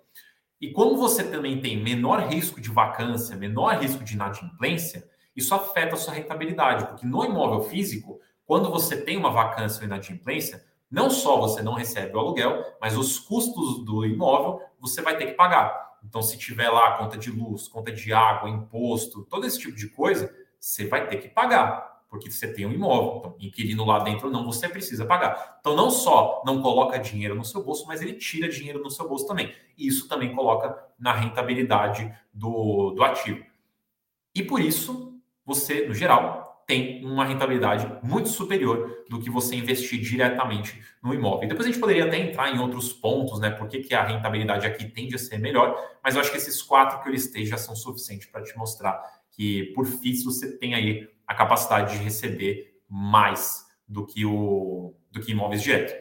[0.60, 5.94] E como você também tem menor risco de vacância, menor risco de inadimplência, isso afeta
[5.94, 11.08] a sua rentabilidade, porque no imóvel físico quando você tem uma vacância ou inadimplência, não
[11.08, 15.34] só você não recebe o aluguel, mas os custos do imóvel você vai ter que
[15.34, 15.92] pagar.
[16.04, 19.88] Então, se tiver lá conta de luz, conta de água, imposto, todo esse tipo de
[19.90, 23.18] coisa, você vai ter que pagar, porque você tem um imóvel.
[23.18, 25.58] Então, inquilino lá dentro não, você precisa pagar.
[25.60, 29.08] Então, não só não coloca dinheiro no seu bolso, mas ele tira dinheiro no seu
[29.08, 29.54] bolso também.
[29.78, 33.46] E isso também coloca na rentabilidade do, do ativo.
[34.34, 36.39] E por isso, você, no geral,
[36.70, 41.48] tem uma rentabilidade muito superior do que você investir diretamente no imóvel.
[41.48, 43.50] Depois a gente poderia até entrar em outros pontos, né?
[43.50, 46.62] Por que, que a rentabilidade aqui tende a ser melhor, mas eu acho que esses
[46.62, 49.02] quatro que eu listei já são suficientes para te mostrar
[49.32, 55.20] que, por FIIs, você tem aí a capacidade de receber mais do que, o, do
[55.20, 55.92] que imóveis direto.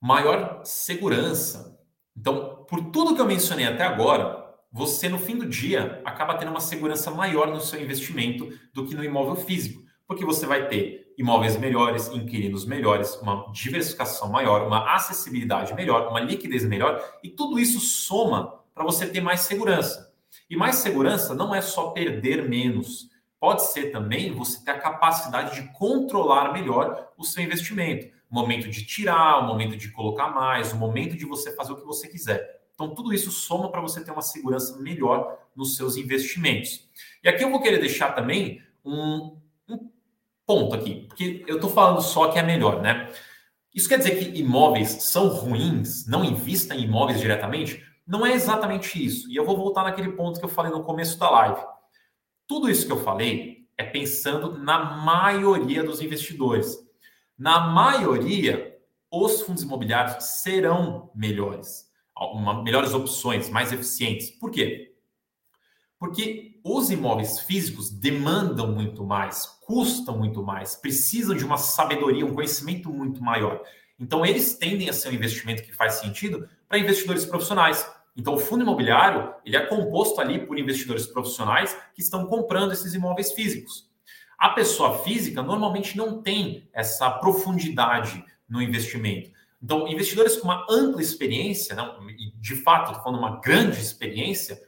[0.00, 1.76] Maior segurança.
[2.16, 4.39] Então, por tudo que eu mencionei até agora,
[4.72, 8.94] você no fim do dia acaba tendo uma segurança maior no seu investimento do que
[8.94, 14.94] no imóvel físico, porque você vai ter imóveis melhores, inquilinos melhores, uma diversificação maior, uma
[14.94, 20.12] acessibilidade melhor, uma liquidez melhor, e tudo isso soma para você ter mais segurança.
[20.48, 25.60] E mais segurança não é só perder menos, pode ser também você ter a capacidade
[25.60, 28.06] de controlar melhor o seu investimento.
[28.30, 31.76] O momento de tirar, o momento de colocar mais, o momento de você fazer o
[31.76, 32.59] que você quiser.
[32.80, 36.88] Então, tudo isso soma para você ter uma segurança melhor nos seus investimentos.
[37.22, 39.36] E aqui eu vou querer deixar também um,
[39.68, 39.90] um
[40.46, 43.12] ponto aqui, porque eu estou falando só que é melhor, né?
[43.74, 47.84] Isso quer dizer que imóveis são ruins, não invista em imóveis diretamente?
[48.06, 49.30] Não é exatamente isso.
[49.30, 51.60] E eu vou voltar naquele ponto que eu falei no começo da live.
[52.46, 56.78] Tudo isso que eu falei é pensando na maioria dos investidores.
[57.36, 58.74] Na maioria,
[59.10, 61.89] os fundos imobiliários serão melhores
[62.26, 64.30] uma, melhores opções, mais eficientes.
[64.30, 64.94] Por quê?
[65.98, 72.34] Porque os imóveis físicos demandam muito mais, custam muito mais, precisam de uma sabedoria, um
[72.34, 73.62] conhecimento muito maior.
[73.98, 77.86] Então, eles tendem a ser um investimento que faz sentido para investidores profissionais.
[78.16, 82.94] Então, o fundo imobiliário ele é composto ali por investidores profissionais que estão comprando esses
[82.94, 83.90] imóveis físicos.
[84.38, 89.30] A pessoa física normalmente não tem essa profundidade no investimento.
[89.62, 91.76] Então, investidores com uma ampla experiência,
[92.36, 94.60] de fato, estou falando uma grande experiência,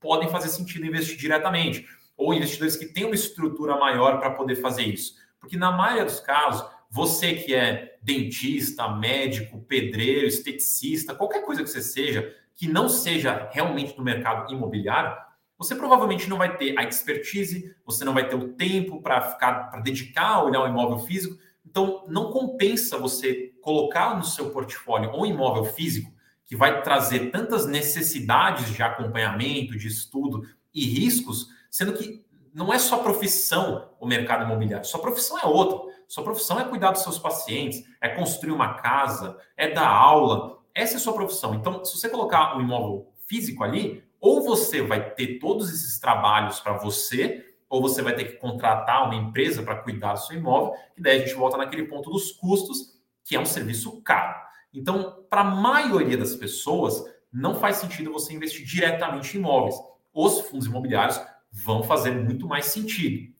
[0.00, 1.86] podem fazer sentido investir diretamente.
[2.16, 5.14] Ou investidores que têm uma estrutura maior para poder fazer isso.
[5.38, 11.68] Porque na maioria dos casos, você que é dentista, médico, pedreiro, esteticista, qualquer coisa que
[11.68, 15.14] você seja, que não seja realmente no mercado imobiliário,
[15.58, 19.70] você provavelmente não vai ter a expertise, você não vai ter o tempo para ficar
[19.70, 21.38] para dedicar a olhar o imóvel físico.
[21.66, 26.12] Então, não compensa você colocar no seu portfólio um imóvel físico
[26.44, 32.24] que vai trazer tantas necessidades de acompanhamento, de estudo e riscos, sendo que
[32.54, 35.94] não é só profissão o mercado imobiliário, sua profissão é outra.
[36.08, 40.58] Sua profissão é cuidar dos seus pacientes, é construir uma casa, é dar aula.
[40.74, 41.54] Essa é sua profissão.
[41.54, 46.60] Então, se você colocar um imóvel físico ali, ou você vai ter todos esses trabalhos
[46.60, 50.74] para você, ou você vai ter que contratar uma empresa para cuidar do seu imóvel,
[50.96, 54.36] e daí a gente volta naquele ponto dos custos que é um serviço caro.
[54.72, 57.02] Então, para a maioria das pessoas,
[57.32, 59.74] não faz sentido você investir diretamente em imóveis.
[60.12, 63.32] Os fundos imobiliários vão fazer muito mais sentido.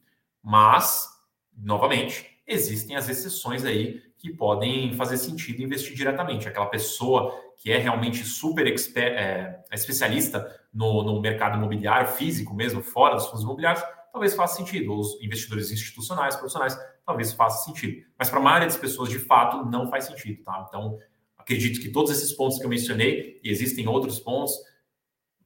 [0.43, 1.09] Mas,
[1.57, 6.49] novamente, existem as exceções aí que podem fazer sentido investir diretamente.
[6.49, 12.55] Aquela pessoa que é realmente super expert, é, é, especialista no, no mercado imobiliário físico
[12.55, 13.85] mesmo, fora dos fundos imobiliários,
[14.17, 14.99] talvez faça sentido.
[14.99, 18.03] Os investidores institucionais, profissionais, talvez faça sentido.
[18.19, 20.43] Mas para a maioria das pessoas, de fato, não faz sentido.
[20.43, 20.65] Tá?
[20.67, 20.99] Então,
[21.37, 24.55] acredito que todos esses pontos que eu mencionei, e existem outros pontos,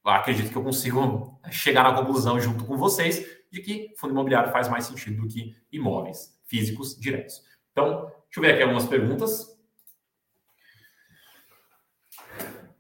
[0.05, 4.69] acredito que eu consigo chegar na conclusão junto com vocês de que fundo imobiliário faz
[4.69, 7.43] mais sentido do que imóveis físicos diretos.
[7.73, 9.59] Então, deixa eu ver aqui algumas perguntas.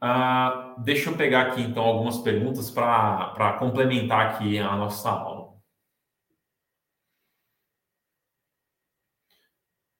[0.02, 5.49] Uh, deixa eu pegar aqui então algumas perguntas para complementar aqui a nossa aula.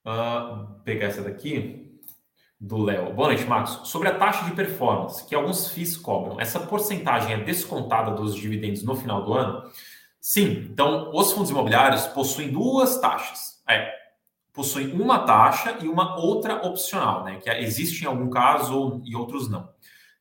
[0.04, 1.98] Uh, pegar essa daqui
[2.58, 3.12] do Léo.
[3.14, 3.88] Boa noite, Marcos.
[3.88, 8.82] Sobre a taxa de performance que alguns FIIs cobram, essa porcentagem é descontada dos dividendos
[8.82, 9.70] no final do ano?
[10.20, 10.68] Sim.
[10.70, 13.62] Então, os fundos imobiliários possuem duas taxas.
[13.68, 13.90] É,
[14.52, 17.38] possuem uma taxa e uma outra opcional, né?
[17.38, 19.68] Que existe em algum caso e outros não.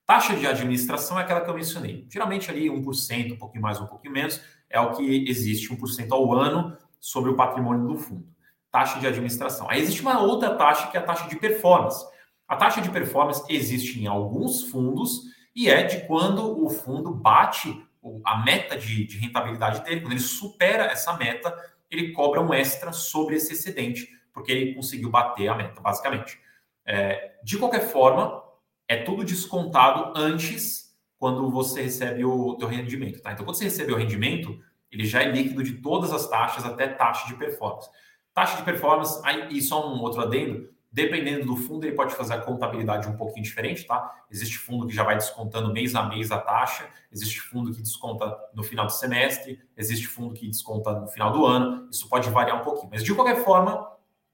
[0.06, 2.08] Taxa de administração é aquela que eu mencionei.
[2.10, 6.34] Geralmente ali 1%, um pouquinho mais, um pouquinho menos, é o que existe 1% ao
[6.34, 8.28] ano sobre o patrimônio do fundo.
[8.72, 9.70] Taxa de administração.
[9.70, 12.06] Aí existe uma outra taxa que é a taxa de performance.
[12.48, 15.22] A taxa de performance existe em alguns fundos
[15.56, 17.84] e é de quando o fundo bate
[18.24, 21.54] a meta de, de rentabilidade dele, quando ele supera essa meta,
[21.90, 26.40] ele cobra um extra sobre esse excedente, porque ele conseguiu bater a meta, basicamente.
[26.86, 28.44] É, de qualquer forma,
[28.88, 33.34] é tudo descontado antes quando você recebe o teu rendimento, tá?
[33.34, 34.58] Então, quando você recebe o rendimento,
[34.92, 37.90] ele já é líquido de todas as taxas até taxa de performance.
[38.40, 42.38] Taxa de performance, e só um outro adendo, dependendo do fundo, ele pode fazer a
[42.40, 44.24] contabilidade um pouquinho diferente, tá?
[44.32, 48.34] Existe fundo que já vai descontando mês a mês a taxa, existe fundo que desconta
[48.54, 52.62] no final do semestre, existe fundo que desconta no final do ano, isso pode variar
[52.62, 52.90] um pouquinho.
[52.90, 53.86] Mas, de qualquer forma,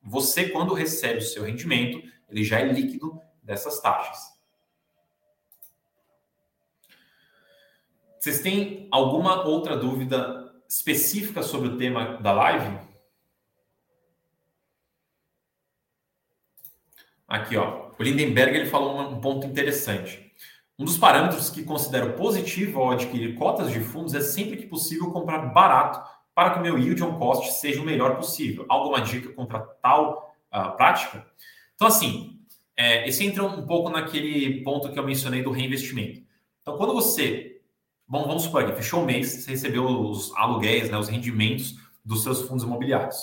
[0.04, 4.36] você, quando recebe o seu rendimento, ele já é líquido dessas taxas.
[8.20, 12.95] Vocês têm alguma outra dúvida específica sobre o tema da live?
[17.28, 17.90] Aqui, ó.
[17.98, 20.32] O Lindenberg ele falou um ponto interessante.
[20.78, 25.12] Um dos parâmetros que considero positivo ao adquirir cotas de fundos é sempre que possível
[25.12, 26.02] comprar barato
[26.34, 28.66] para que o meu yield on cost seja o melhor possível.
[28.68, 31.26] Alguma dica contra tal uh, prática?
[31.76, 32.42] Então, assim,
[32.76, 36.22] é, esse entra um pouco naquele ponto que eu mencionei do reinvestimento.
[36.62, 37.56] Então, quando você
[38.08, 42.22] Bom, vamos supor que fechou o mês, você recebeu os aluguéis, né, os rendimentos dos
[42.22, 43.18] seus fundos imobiliários.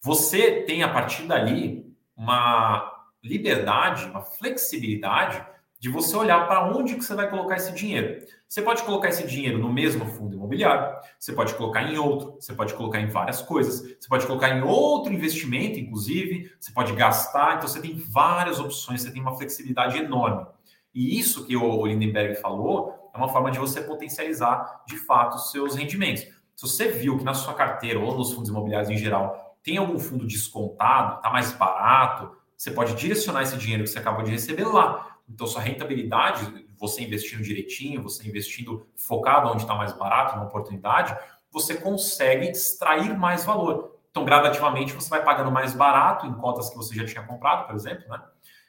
[0.00, 1.84] Você tem, a partir dali,
[2.16, 2.93] uma
[3.24, 5.44] liberdade, uma flexibilidade
[5.80, 8.24] de você olhar para onde que você vai colocar esse dinheiro.
[8.48, 12.52] Você pode colocar esse dinheiro no mesmo fundo imobiliário, você pode colocar em outro, você
[12.52, 17.56] pode colocar em várias coisas, você pode colocar em outro investimento, inclusive, você pode gastar,
[17.56, 20.46] então você tem várias opções, você tem uma flexibilidade enorme.
[20.94, 25.50] E isso que o Lindenberg falou é uma forma de você potencializar de fato os
[25.50, 26.22] seus rendimentos.
[26.54, 29.98] Se você viu que na sua carteira ou nos fundos imobiliários em geral tem algum
[29.98, 34.64] fundo descontado, está mais barato, você pode direcionar esse dinheiro que você acabou de receber
[34.64, 35.18] lá.
[35.28, 41.16] Então, sua rentabilidade, você investindo direitinho, você investindo focado onde está mais barato, na oportunidade,
[41.50, 43.98] você consegue extrair mais valor.
[44.10, 47.74] Então, gradativamente, você vai pagando mais barato em cotas que você já tinha comprado, por
[47.74, 48.22] exemplo, né?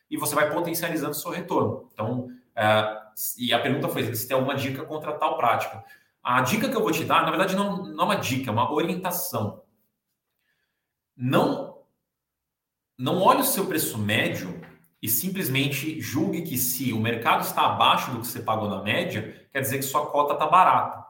[0.10, 1.90] E você vai potencializando o seu retorno.
[1.94, 3.02] Então, é,
[3.38, 5.84] e a pergunta foi se tem alguma dica contra tal prática.
[6.24, 8.54] A dica que eu vou te dar, na verdade, não, não é uma dica, é
[8.54, 9.62] uma orientação.
[11.16, 11.65] Não,
[12.98, 14.62] não olhe o seu preço médio
[15.02, 19.48] e simplesmente julgue que se o mercado está abaixo do que você pagou na média,
[19.52, 21.06] quer dizer que sua cota está barata.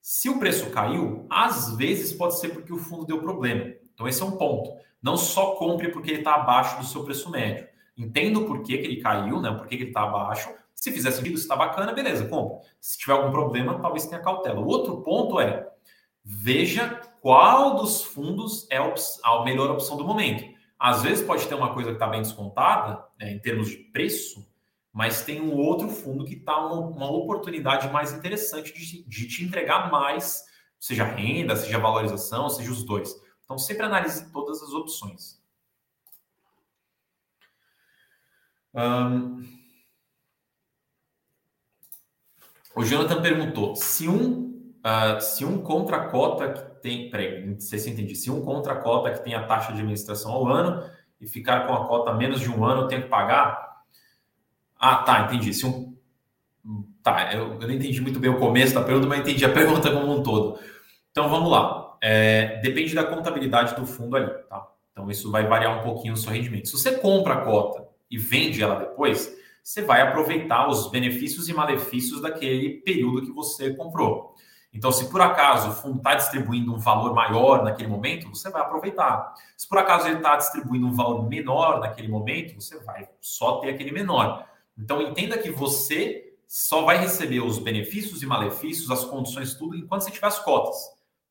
[0.00, 3.74] Se o preço caiu, às vezes pode ser porque o fundo deu problema.
[3.92, 4.70] Então, esse é um ponto.
[5.02, 7.68] Não só compre porque ele está abaixo do seu preço médio.
[7.96, 9.52] Entenda o porquê que ele caiu, né?
[9.52, 12.60] Por que ele está abaixo, se fizer sentido, se está bacana, beleza, compra.
[12.80, 14.60] Se tiver algum problema, talvez tenha cautela.
[14.60, 15.68] O outro ponto é
[16.24, 20.57] veja qual dos fundos é a melhor opção do momento.
[20.78, 24.46] Às vezes pode ter uma coisa que está bem descontada, né, em termos de preço,
[24.92, 29.44] mas tem um outro fundo que está uma, uma, oportunidade mais interessante de, de te
[29.44, 30.44] entregar mais,
[30.78, 33.14] seja renda, seja valorização, seja os dois.
[33.44, 35.42] Então, sempre analise todas as opções.
[38.74, 39.58] Um,
[42.78, 47.10] O Jonathan perguntou se um, uh, se um contra cota que tem.
[47.10, 48.14] Peraí, não sei se entendi.
[48.14, 50.88] Se um contra cota que tem a taxa de administração ao ano
[51.20, 53.82] e ficar com a cota menos de um ano, eu tenho que pagar?
[54.78, 55.52] Ah, tá, entendi.
[55.52, 55.96] Se um...
[57.02, 59.90] Tá, eu, eu não entendi muito bem o começo da pergunta, mas entendi a pergunta
[59.90, 60.58] como um todo.
[61.10, 61.96] Então vamos lá.
[62.00, 64.68] É, depende da contabilidade do fundo ali, tá?
[64.92, 66.68] Então isso vai variar um pouquinho no seu rendimento.
[66.68, 71.54] Se você compra a cota e vende ela depois, você vai aproveitar os benefícios e
[71.54, 74.34] malefícios daquele período que você comprou.
[74.72, 78.62] Então, se por acaso o fundo está distribuindo um valor maior naquele momento, você vai
[78.62, 79.34] aproveitar.
[79.56, 83.70] Se por acaso ele está distribuindo um valor menor naquele momento, você vai só ter
[83.70, 84.46] aquele menor.
[84.76, 90.02] Então, entenda que você só vai receber os benefícios e malefícios, as condições, tudo, enquanto
[90.02, 90.76] você tiver as cotas.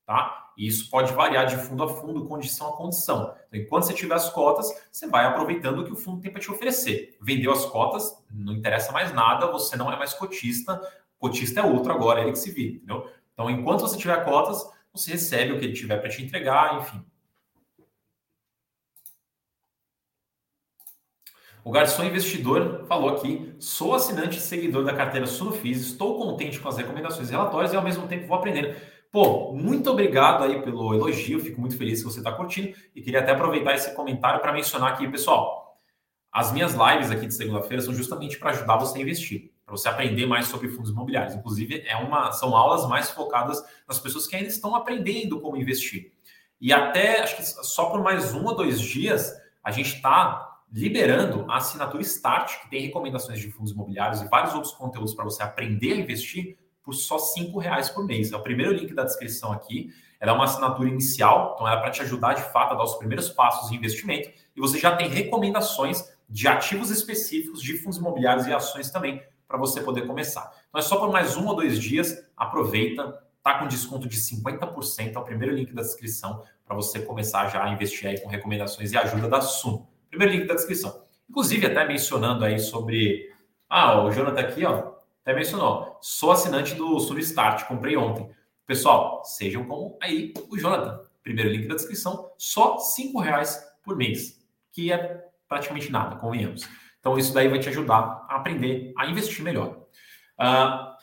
[0.05, 0.51] Tá?
[0.57, 3.35] E isso pode variar de fundo a fundo, condição a condição.
[3.47, 6.41] Então, enquanto você tiver as cotas, você vai aproveitando o que o fundo tem para
[6.41, 7.15] te oferecer.
[7.21, 10.81] Vendeu as cotas, não interessa mais nada, você não é mais cotista,
[11.19, 13.07] cotista é outro agora, é ele que se vira, entendeu?
[13.37, 17.05] Então, enquanto você tiver cotas, você recebe o que ele tiver para te entregar, enfim.
[21.63, 26.67] O garçom investidor falou aqui: sou assinante e seguidor da carteira Sunufis, estou contente com
[26.67, 28.75] as recomendações e relatórios e ao mesmo tempo vou aprendendo.
[29.11, 33.19] Pô, muito obrigado aí pelo elogio, fico muito feliz que você está curtindo e queria
[33.19, 35.79] até aproveitar esse comentário para mencionar aqui, pessoal.
[36.31, 39.89] As minhas lives aqui de segunda-feira são justamente para ajudar você a investir para você
[39.89, 41.35] aprender mais sobre fundos imobiliários.
[41.35, 46.13] Inclusive, é uma, são aulas mais focadas nas pessoas que ainda estão aprendendo como investir.
[46.59, 49.29] E até, acho que só por mais um ou dois dias,
[49.61, 54.53] a gente está liberando a assinatura Start, que tem recomendações de fundos imobiliários e vários
[54.53, 58.31] outros conteúdos para você aprender a investir por só R$ reais por mês.
[58.31, 59.93] É o primeiro link da descrição aqui.
[60.17, 62.85] Ela é uma assinatura inicial, então ela é para te ajudar de fato a dar
[62.85, 64.29] os primeiros passos em investimento.
[64.55, 69.57] E você já tem recomendações de ativos específicos, de fundos imobiliários e ações também, para
[69.57, 70.51] você poder começar.
[70.69, 75.15] Então é só por mais um ou dois dias, aproveita, tá com desconto de 50%,
[75.15, 78.91] é o primeiro link da descrição para você começar já a investir aí com recomendações
[78.91, 79.85] e ajuda da Sum.
[80.09, 81.03] Primeiro link da descrição.
[81.29, 83.33] Inclusive até mencionando aí sobre
[83.69, 88.29] ah, o Jonathan aqui, ó, até mencionou, sou assinante do Start, comprei ontem.
[88.65, 91.01] Pessoal, sejam como aí o Jonathan.
[91.23, 94.41] Primeiro link da descrição, só cinco reais por mês,
[94.71, 96.67] que é praticamente nada, convenhamos.
[96.99, 99.77] Então, isso daí vai te ajudar a aprender a investir melhor.
[100.39, 100.97] Uh,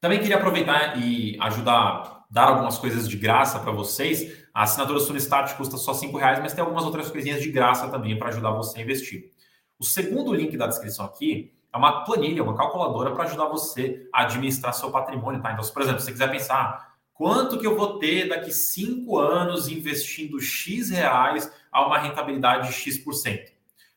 [0.00, 4.44] também queria aproveitar e ajudar, dar algumas coisas de graça para vocês.
[4.52, 8.18] A assinatura Sunstart custa só R$ reais, mas tem algumas outras coisinhas de graça também
[8.18, 9.30] para ajudar você a investir.
[9.78, 14.24] O segundo link da descrição aqui é uma planilha, uma calculadora para ajudar você a
[14.24, 15.42] administrar seu patrimônio.
[15.42, 15.52] Tá?
[15.52, 19.68] Então, se, por exemplo, você quiser pensar quanto que eu vou ter daqui cinco anos
[19.68, 23.53] investindo X reais a uma rentabilidade de X%.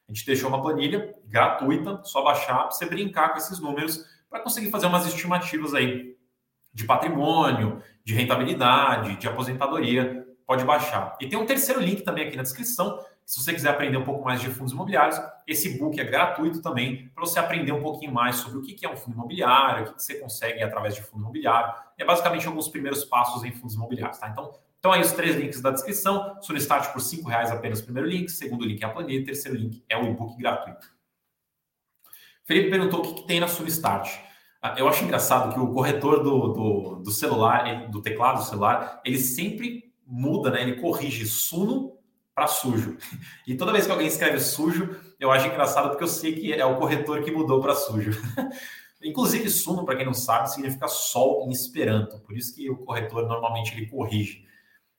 [0.08, 4.40] A gente deixou uma planilha gratuita, só baixar para você brincar com esses números para
[4.40, 6.16] conseguir fazer umas estimativas aí
[6.74, 10.26] de patrimônio, de rentabilidade, de aposentadoria.
[10.46, 11.18] Pode baixar.
[11.20, 13.04] E tem um terceiro link também aqui na descrição.
[13.26, 17.10] Se você quiser aprender um pouco mais de fundos imobiliários, esse book é gratuito também
[17.10, 20.02] para você aprender um pouquinho mais sobre o que é um fundo imobiliário, o que
[20.02, 21.74] você consegue através de fundo imobiliário.
[21.98, 24.18] É basicamente alguns primeiros passos em fundos imobiliários.
[24.18, 24.30] Tá?
[24.30, 24.54] Então,
[24.88, 26.38] então, aí os três links da descrição.
[26.42, 28.30] Solicite por R$ reais apenas o primeiro link.
[28.30, 29.26] Segundo link é a planilha.
[29.26, 30.88] Terceiro link é o e-book gratuito.
[32.46, 34.18] Felipe perguntou o que, que tem na Sunstart.
[34.62, 39.02] Ah, eu acho engraçado que o corretor do, do, do celular, do teclado do celular,
[39.04, 40.62] ele sempre muda, né?
[40.62, 41.98] Ele corrige suno
[42.34, 42.96] para sujo.
[43.46, 46.66] E toda vez que alguém escreve sujo, eu acho engraçado porque eu sei que é
[46.66, 48.12] o corretor que mudou para sujo.
[49.04, 52.20] Inclusive, suno, para quem não sabe, significa sol em esperanto.
[52.20, 54.47] Por isso que o corretor normalmente ele corrige.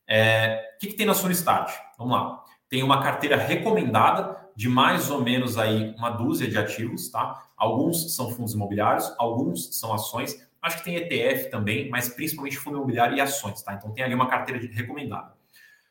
[0.08, 1.72] É, o que, que tem na Sunstart?
[1.98, 2.42] Vamos lá.
[2.68, 7.46] Tem uma carteira recomendada de mais ou menos aí uma dúzia de ativos, tá?
[7.56, 10.48] Alguns são fundos imobiliários, alguns são ações.
[10.60, 13.74] Acho que tem ETF também, mas principalmente fundo imobiliário e ações, tá?
[13.74, 15.32] Então tem ali uma carteira recomendada.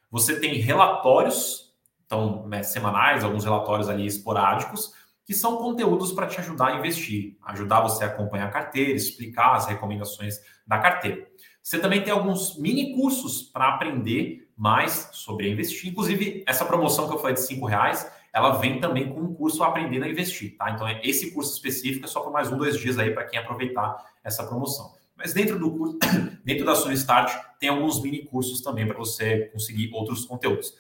[0.10, 1.74] Você tem relatórios,
[2.06, 4.94] então né, semanais, alguns relatórios ali esporádicos,
[5.26, 9.56] que são conteúdos para te ajudar a investir, ajudar você a acompanhar a carteira, explicar
[9.56, 11.28] as recomendações da carteira.
[11.68, 15.92] Você também tem alguns mini cursos para aprender mais sobre investir.
[15.92, 19.62] Inclusive, essa promoção que eu falei de cinco reais, ela vem também com um curso
[19.66, 20.72] Aprendendo a Investir, tá?
[20.72, 23.98] Então, esse curso específico é só por mais um, dois dias aí para quem aproveitar
[24.24, 24.94] essa promoção.
[25.14, 26.00] Mas dentro do curso,
[26.42, 30.74] dentro da sua Start, tem alguns mini cursos também para você conseguir outros conteúdos.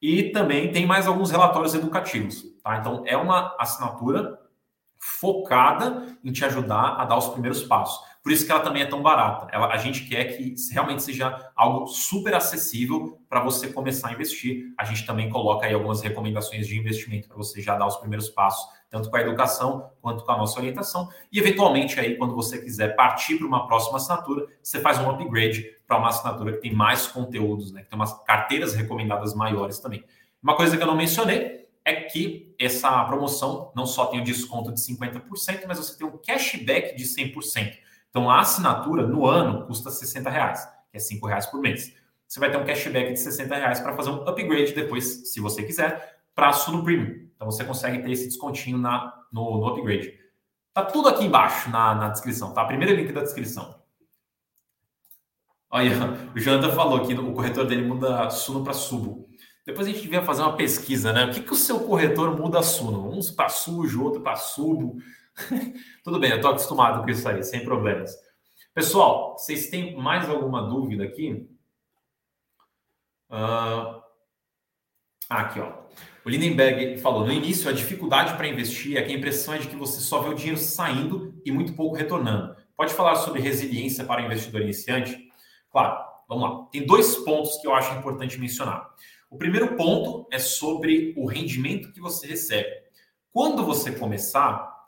[0.00, 2.78] E também tem mais alguns relatórios educativos, tá?
[2.78, 4.40] Então, é uma assinatura
[4.98, 8.08] focada em te ajudar a dar os primeiros passos.
[8.22, 9.48] Por isso que ela também é tão barata.
[9.50, 14.74] Ela, a gente quer que realmente seja algo super acessível para você começar a investir.
[14.76, 18.28] A gente também coloca aí algumas recomendações de investimento para você já dar os primeiros
[18.28, 21.08] passos, tanto com a educação quanto com a nossa orientação.
[21.32, 25.64] E eventualmente aí, quando você quiser partir para uma próxima assinatura, você faz um upgrade
[25.86, 27.82] para uma assinatura que tem mais conteúdos, né?
[27.82, 30.04] Que tem umas carteiras recomendadas maiores também.
[30.42, 34.72] Uma coisa que eu não mencionei é que essa promoção não só tem o desconto
[34.72, 37.78] de 50%, mas você tem um cashback de 100%.
[38.10, 41.94] Então, a assinatura no ano custa 60 reais, que é 5 reais por mês.
[42.26, 45.62] Você vai ter um cashback de 60 reais para fazer um upgrade depois, se você
[45.62, 47.28] quiser, para a Suno Premium.
[47.34, 50.18] Então, você consegue ter esse descontinho na, no, no upgrade.
[50.72, 52.64] Tá tudo aqui embaixo na, na descrição, tá?
[52.64, 53.80] Primeiro link da descrição.
[55.70, 55.92] Olha,
[56.34, 59.28] o Jonathan falou que o corretor dele muda Suno para Subo.
[59.64, 61.26] Depois a gente devia fazer uma pesquisa, né?
[61.26, 63.08] O que, que o seu corretor muda Suno?
[63.08, 64.96] Uns para sujo, outro para subo.
[66.04, 68.14] Tudo bem, eu estou acostumado com isso aí, sem problemas.
[68.74, 71.48] Pessoal, vocês têm mais alguma dúvida aqui?
[73.30, 74.00] Uh...
[75.30, 75.72] Aqui, ó.
[76.24, 79.68] O Lindenberg falou: no início, a dificuldade para investir é que a impressão é de
[79.68, 82.56] que você só vê o dinheiro saindo e muito pouco retornando.
[82.76, 85.30] Pode falar sobre resiliência para o investidor iniciante?
[85.70, 86.66] Claro, vamos lá.
[86.72, 88.90] Tem dois pontos que eu acho importante mencionar.
[89.30, 92.68] O primeiro ponto é sobre o rendimento que você recebe.
[93.32, 94.79] Quando você começar,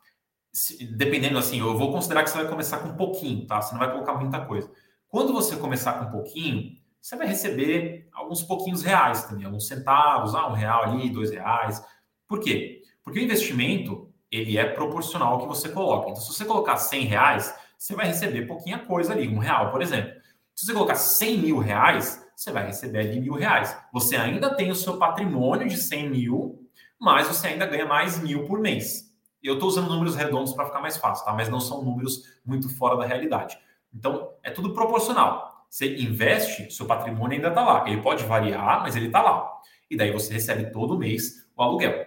[0.96, 3.60] dependendo assim, eu vou considerar que você vai começar com um pouquinho, tá?
[3.60, 4.70] Você não vai colocar muita coisa.
[5.08, 10.34] Quando você começar com um pouquinho, você vai receber alguns pouquinhos reais também, alguns centavos,
[10.34, 11.82] ah, um real ali, dois reais.
[12.28, 12.82] Por quê?
[13.02, 16.10] Porque o investimento ele é proporcional ao que você coloca.
[16.10, 19.82] Então, se você colocar 100 reais, você vai receber pouquinha coisa ali, um real, por
[19.82, 20.12] exemplo.
[20.54, 23.76] Se você colocar 100 mil reais, você vai receber ali mil reais.
[23.92, 26.66] Você ainda tem o seu patrimônio de 100 mil,
[26.98, 29.11] mas você ainda ganha mais mil por mês.
[29.42, 31.32] Eu estou usando números redondos para ficar mais fácil, tá?
[31.32, 33.58] Mas não são números muito fora da realidade.
[33.92, 35.66] Então, é tudo proporcional.
[35.68, 37.88] Você investe, seu patrimônio ainda está lá.
[37.88, 39.50] Ele pode variar, mas ele está lá.
[39.90, 42.06] E daí você recebe todo mês o aluguel.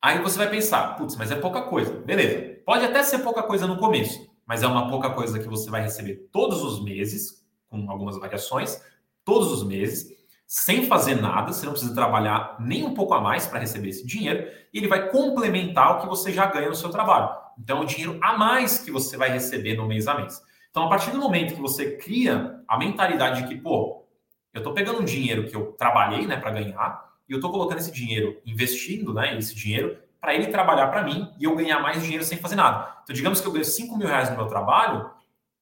[0.00, 1.92] Aí você vai pensar, putz, mas é pouca coisa.
[1.92, 2.60] Beleza.
[2.64, 5.82] Pode até ser pouca coisa no começo mas é uma pouca coisa que você vai
[5.82, 8.82] receber todos os meses, com algumas variações,
[9.22, 10.10] todos os meses,
[10.48, 14.06] sem fazer nada, você não precisa trabalhar nem um pouco a mais para receber esse
[14.06, 17.36] dinheiro, e ele vai complementar o que você já ganha no seu trabalho.
[17.58, 20.42] Então, é o dinheiro a mais que você vai receber no mês a mês.
[20.70, 24.06] Então, a partir do momento que você cria a mentalidade de que, pô,
[24.54, 27.78] eu estou pegando um dinheiro que eu trabalhei né, para ganhar, e eu estou colocando
[27.80, 32.02] esse dinheiro, investindo né, esse dinheiro para ele trabalhar para mim e eu ganhar mais
[32.02, 33.00] dinheiro sem fazer nada.
[33.02, 35.10] Então, digamos que eu ganho 5 mil reais no meu trabalho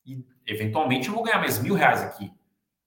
[0.07, 2.31] e, eventualmente, eu vou ganhar mais mil reais aqui.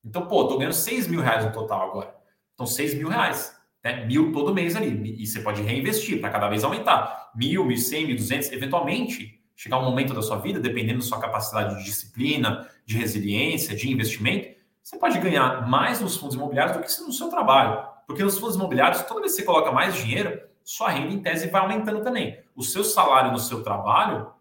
[0.09, 2.15] Então, pô, estou ganhando 6 mil reais no total agora.
[2.55, 3.55] Então, 6 mil reais.
[3.83, 4.05] Né?
[4.07, 5.15] Mil todo mês ali.
[5.21, 7.29] E você pode reinvestir para cada vez aumentar.
[7.35, 8.51] Mil, mil cem, mil duzentos.
[8.51, 13.75] Eventualmente, chegar um momento da sua vida, dependendo da sua capacidade de disciplina, de resiliência,
[13.75, 17.87] de investimento, você pode ganhar mais nos fundos imobiliários do que no seu trabalho.
[18.07, 21.49] Porque nos fundos imobiliários, toda vez que você coloca mais dinheiro, sua renda em tese
[21.49, 22.39] vai aumentando também.
[22.55, 24.31] O seu salário no seu trabalho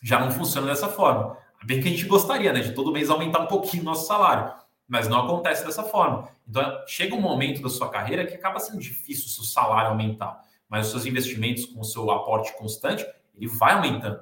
[0.00, 1.36] já não funciona dessa forma.
[1.64, 4.54] Bem que a gente gostaria, né, de todo mês aumentar um pouquinho o nosso salário,
[4.88, 6.28] mas não acontece dessa forma.
[6.48, 10.42] Então, chega um momento da sua carreira que acaba sendo difícil o seu salário aumentar,
[10.66, 14.18] mas os seus investimentos com o seu aporte constante, ele vai aumentando.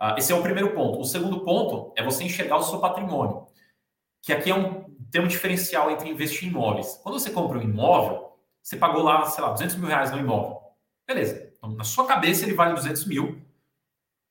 [0.00, 1.00] Uh, esse é o primeiro ponto.
[1.00, 3.48] O segundo ponto é você enxergar o seu patrimônio,
[4.22, 7.00] que aqui é um termo diferencial entre investir em imóveis.
[7.02, 10.58] Quando você compra um imóvel, você pagou lá, sei lá, 200 mil reais no imóvel.
[11.06, 11.52] Beleza.
[11.56, 13.42] Então, na sua cabeça ele vale 200 mil.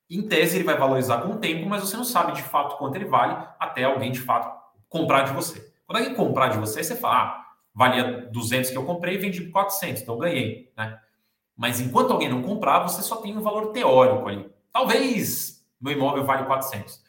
[0.09, 2.95] Em tese ele vai valorizar com o tempo, mas você não sabe de fato quanto
[2.95, 4.56] ele vale até alguém de fato
[4.89, 5.73] comprar de você.
[5.85, 9.41] Quando alguém comprar de você, você fala, ah, valia 200 que eu comprei e vendi
[9.41, 10.99] por 400, então ganhei, né?
[11.55, 14.49] Mas enquanto alguém não comprar, você só tem um valor teórico ali.
[14.71, 17.01] Talvez meu imóvel vale 400.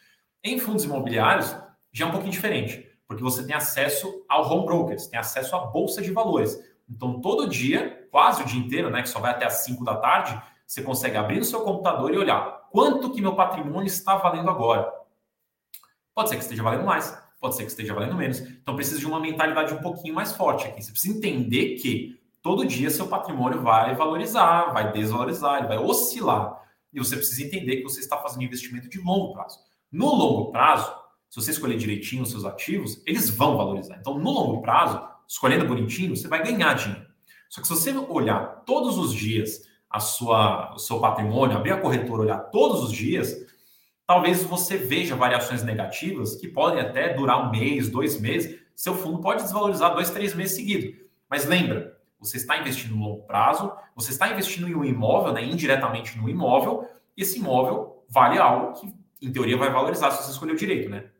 [0.42, 1.56] Em fundos imobiliários,
[1.92, 5.60] já é um pouquinho diferente, porque você tem acesso ao home brokers, tem acesso à
[5.60, 6.56] bolsa de valores.
[6.88, 9.96] Então, todo dia, quase o dia inteiro, né, que só vai até as 5 da
[9.96, 14.50] tarde, você consegue abrir o seu computador e olhar quanto que meu patrimônio está valendo
[14.50, 14.92] agora.
[16.14, 18.40] Pode ser que esteja valendo mais, pode ser que esteja valendo menos.
[18.40, 20.82] Então, precisa de uma mentalidade um pouquinho mais forte aqui.
[20.82, 26.62] Você precisa entender que todo dia seu patrimônio vai valorizar, vai desvalorizar, ele vai oscilar.
[26.92, 29.58] E você precisa entender que você está fazendo investimento de longo prazo.
[29.90, 30.92] No longo prazo,
[31.30, 33.96] se você escolher direitinho os seus ativos, eles vão valorizar.
[33.98, 37.06] Então, no longo prazo, escolhendo bonitinho, você vai ganhar dinheiro.
[37.48, 41.80] Só que se você olhar todos os dias a sua, o seu patrimônio, abrir a
[41.80, 43.34] corretora, olhar todos os dias,
[44.08, 48.58] talvez você veja variações negativas que podem até durar um mês, dois meses.
[48.74, 51.06] Seu fundo pode desvalorizar dois, três meses seguidos.
[51.28, 55.44] Mas lembra, você está investindo no longo prazo, você está investindo em um imóvel, né,
[55.44, 60.30] indiretamente no imóvel, e esse imóvel vale algo que, em teoria, vai valorizar se você
[60.30, 61.10] escolher o direito, né?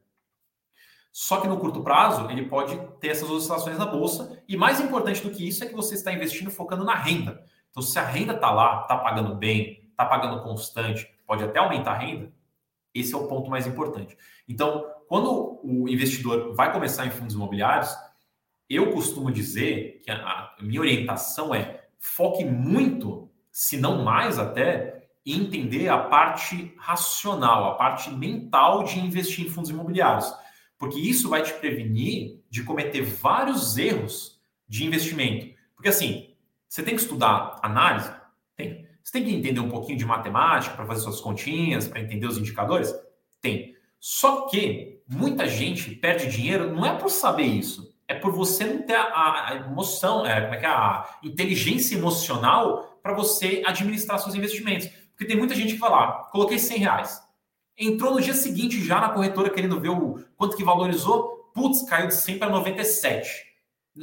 [1.13, 4.43] Só que no curto prazo, ele pode ter essas oscilações na bolsa.
[4.49, 7.45] E mais importante do que isso é que você está investindo focando na renda.
[7.71, 11.93] Então, se a renda está lá, está pagando bem, está pagando constante, pode até aumentar
[11.93, 12.33] a renda,
[13.01, 14.17] esse é o ponto mais importante.
[14.49, 17.95] Então, quando o investidor vai começar em fundos imobiliários,
[18.69, 25.09] eu costumo dizer que a, a minha orientação é foque muito, se não mais até,
[25.25, 30.33] em entender a parte racional, a parte mental de investir em fundos imobiliários.
[30.79, 35.55] Porque isso vai te prevenir de cometer vários erros de investimento.
[35.75, 36.35] Porque assim,
[36.69, 38.11] você tem que estudar análise?
[39.09, 42.37] Você tem que entender um pouquinho de matemática para fazer suas continhas, para entender os
[42.37, 42.95] indicadores?
[43.41, 43.75] Tem.
[43.99, 48.83] Só que muita gente perde dinheiro não é por saber isso, é por você não
[48.83, 54.35] ter a, emoção, é, como é que é a inteligência emocional para você administrar seus
[54.35, 54.89] investimentos.
[55.13, 57.23] Porque tem muita gente que vai lá, coloquei 100 reais,
[57.79, 62.09] entrou no dia seguinte já na corretora querendo ver o quanto que valorizou, putz, caiu
[62.09, 63.27] de 100 para 97.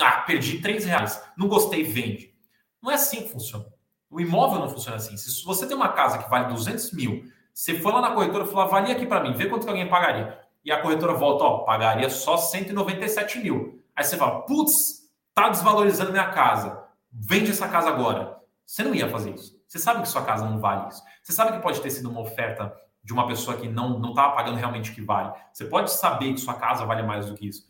[0.01, 2.33] Ah, perdi 3 reais, não gostei, vende.
[2.81, 3.74] Não é assim que funciona.
[4.15, 5.17] O imóvel não funciona assim.
[5.17, 8.47] Se você tem uma casa que vale 200 mil, você foi lá na corretora e
[8.47, 10.39] falou, avalia aqui para mim, vê quanto que alguém pagaria.
[10.63, 13.83] E a corretora volta, ó, pagaria só 197 mil.
[13.93, 16.81] Aí você fala, putz, tá desvalorizando minha casa.
[17.11, 18.37] Vende essa casa agora.
[18.65, 19.61] Você não ia fazer isso.
[19.67, 21.03] Você sabe que sua casa não vale isso.
[21.21, 24.33] Você sabe que pode ter sido uma oferta de uma pessoa que não não estava
[24.33, 25.33] pagando realmente o que vale.
[25.51, 27.69] Você pode saber que sua casa vale mais do que isso.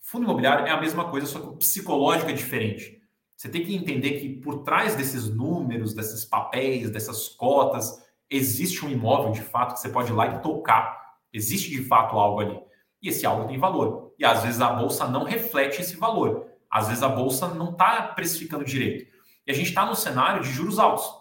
[0.00, 3.01] Fundo imobiliário é a mesma coisa, só que o psicológico é diferente.
[3.42, 8.88] Você tem que entender que por trás desses números, desses papéis, dessas cotas, existe um
[8.88, 11.16] imóvel de fato que você pode ir lá e tocar.
[11.32, 12.60] Existe de fato algo ali.
[13.02, 14.14] E esse algo tem valor.
[14.16, 16.46] E às vezes a bolsa não reflete esse valor.
[16.70, 19.10] Às vezes a bolsa não está precificando direito.
[19.44, 21.04] E a gente está num cenário de juros altos.
[21.04, 21.18] O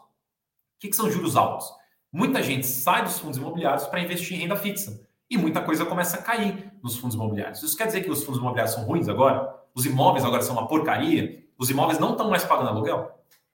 [0.80, 1.74] que, que são juros altos?
[2.13, 5.01] Muita gente sai dos fundos imobiliários para investir em renda fixa.
[5.28, 7.63] E muita coisa começa a cair nos fundos imobiliários.
[7.63, 9.61] Isso quer dizer que os fundos imobiliários são ruins agora?
[9.74, 11.43] Os imóveis agora são uma porcaria?
[11.57, 13.11] Os imóveis não estão mais pagando aluguel?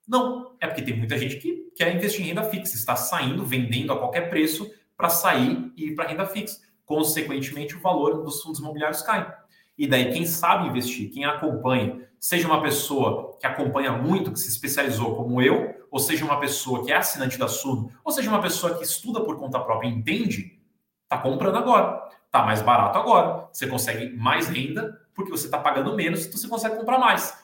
[0.08, 0.56] Não.
[0.60, 3.98] É porque tem muita gente que quer investir em renda fixa, está saindo, vendendo a
[3.98, 6.60] qualquer preço para sair e ir para renda fixa.
[6.86, 9.32] Consequentemente, o valor dos fundos imobiliários cai.
[9.78, 14.50] E daí, quem sabe investir, quem acompanha, seja uma pessoa que acompanha muito, que se
[14.50, 18.42] especializou como eu, ou seja uma pessoa que é assinante da Suno, ou seja uma
[18.42, 20.60] pessoa que estuda por conta própria e entende,
[21.04, 22.02] está comprando agora.
[22.26, 23.48] Está mais barato agora.
[23.52, 27.36] Você consegue mais renda porque você está pagando menos, então você consegue comprar mais.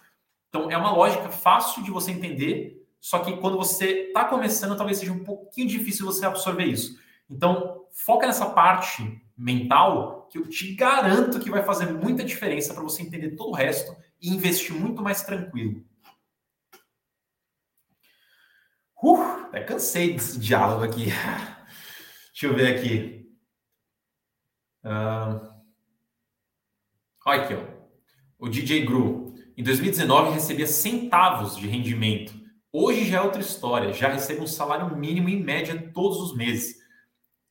[0.47, 4.99] Então, é uma lógica fácil de você entender, só que quando você está começando, talvez
[4.99, 6.99] seja um pouquinho difícil você absorver isso.
[7.27, 12.83] Então, foca nessa parte mental que eu te garanto que vai fazer muita diferença para
[12.83, 15.83] você entender todo o resto e investir muito mais tranquilo.
[19.01, 21.07] Uh, até cansei desse diálogo aqui.
[22.31, 23.35] Deixa eu ver aqui.
[24.85, 25.52] Uh...
[27.25, 27.63] Olha aqui, ó.
[28.37, 29.33] O DJ Gru.
[29.55, 32.33] Em 2019 recebia centavos de rendimento.
[32.71, 33.93] Hoje já é outra história.
[33.93, 36.75] Já recebe um salário mínimo em média todos os meses.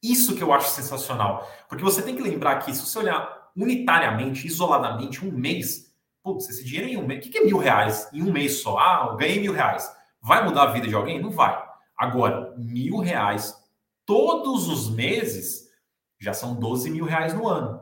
[0.02, 1.48] Isso que eu acho sensacional.
[1.68, 6.64] Porque você tem que lembrar que, se você olhar unitariamente, isoladamente, um mês, putz, esse
[6.64, 7.24] dinheiro em um mês.
[7.24, 8.76] O que é mil reais em um mês só?
[8.78, 9.90] Ah, eu ganhei mil reais.
[10.20, 11.22] Vai mudar a vida de alguém?
[11.22, 11.62] Não vai.
[11.96, 13.56] Agora, mil reais
[14.04, 15.70] todos os meses
[16.18, 17.80] já são 12 mil reais no ano.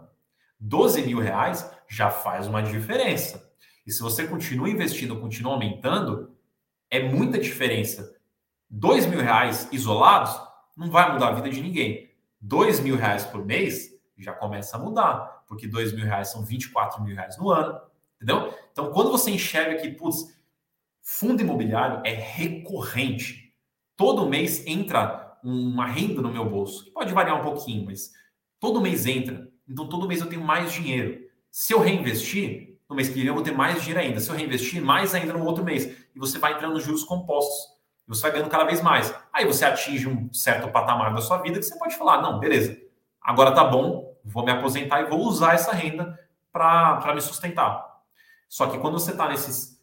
[0.61, 3.51] 12 mil reais já faz uma diferença.
[3.87, 6.37] E se você continua investindo, continua aumentando,
[6.91, 8.17] é muita diferença.
[8.71, 10.41] 2 mil reais isolados
[10.77, 12.11] não vai mudar a vida de ninguém
[12.41, 17.03] dois mil reais por mês, já começa a mudar, porque dois mil reais são 24
[17.03, 17.81] mil reais no ano,
[18.17, 18.55] entendeu?
[18.73, 20.35] Então, quando você enxerga que, putz,
[21.03, 23.55] fundo imobiliário é recorrente,
[23.97, 28.13] todo mês entra uma renda no meu bolso, que pode variar um pouquinho, mas
[28.59, 31.30] todo mês entra, então todo mês eu tenho mais dinheiro.
[31.51, 34.21] Se eu reinvestir, no mês que vem eu vou ter mais dinheiro ainda.
[34.21, 35.87] Se eu reinvestir, mais ainda no outro mês.
[36.15, 37.81] E você vai entrando nos juros compostos
[38.11, 39.15] você vai ganhando cada vez mais.
[39.33, 42.77] Aí você atinge um certo patamar da sua vida que você pode falar: não, beleza,
[43.23, 46.19] agora tá bom, vou me aposentar e vou usar essa renda
[46.53, 47.89] para me sustentar.
[48.49, 49.81] Só que quando você está nesses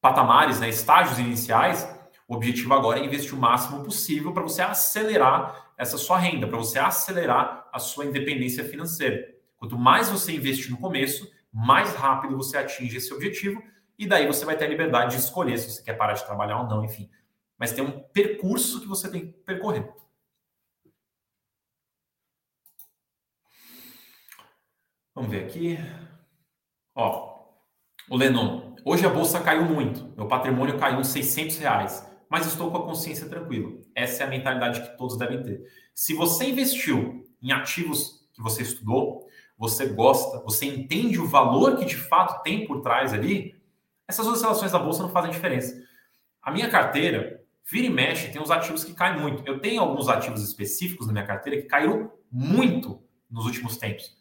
[0.00, 1.88] patamares, né, estágios iniciais,
[2.26, 6.58] o objetivo agora é investir o máximo possível para você acelerar essa sua renda, para
[6.58, 9.37] você acelerar a sua independência financeira.
[9.58, 13.62] Quanto mais você investir no começo, mais rápido você atinge esse objetivo
[13.98, 16.62] e daí você vai ter a liberdade de escolher se você quer parar de trabalhar
[16.62, 17.10] ou não, enfim
[17.58, 19.92] mas tem um percurso que você tem que percorrer.
[25.12, 25.76] Vamos ver aqui.
[26.94, 27.48] Ó,
[28.08, 28.76] o Lenon.
[28.84, 30.14] Hoje a bolsa caiu muito.
[30.16, 32.08] Meu patrimônio caiu uns 600 reais.
[32.30, 33.80] Mas estou com a consciência tranquila.
[33.94, 35.64] Essa é a mentalidade que todos devem ter.
[35.92, 39.27] Se você investiu em ativos que você estudou,
[39.58, 43.60] você gosta, você entende o valor que de fato tem por trás ali,
[44.06, 45.82] essas oscilações da bolsa não fazem diferença.
[46.40, 47.38] A minha carteira,
[47.70, 49.46] Vira e mexe, tem uns ativos que caem muito.
[49.46, 54.16] Eu tenho alguns ativos específicos na minha carteira que caíram muito nos últimos tempos.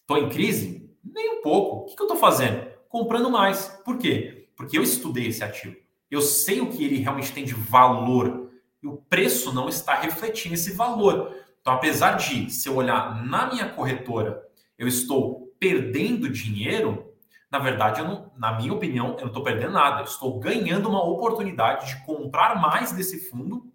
[0.00, 0.90] Estou em crise?
[1.04, 1.76] Nem um pouco.
[1.76, 2.68] O que, que eu estou fazendo?
[2.88, 3.68] Comprando mais.
[3.84, 4.48] Por quê?
[4.56, 5.76] Porque eu estudei esse ativo.
[6.10, 8.50] eu sei o que ele realmente tem de valor
[8.82, 11.32] e o preço não está refletindo esse valor.
[11.60, 14.44] Então, apesar de, se eu olhar na minha corretora,
[14.78, 17.12] eu estou perdendo dinheiro,
[17.50, 20.00] na verdade, não, na minha opinião, eu não estou perdendo nada.
[20.00, 23.66] Eu estou ganhando uma oportunidade de comprar mais desse fundo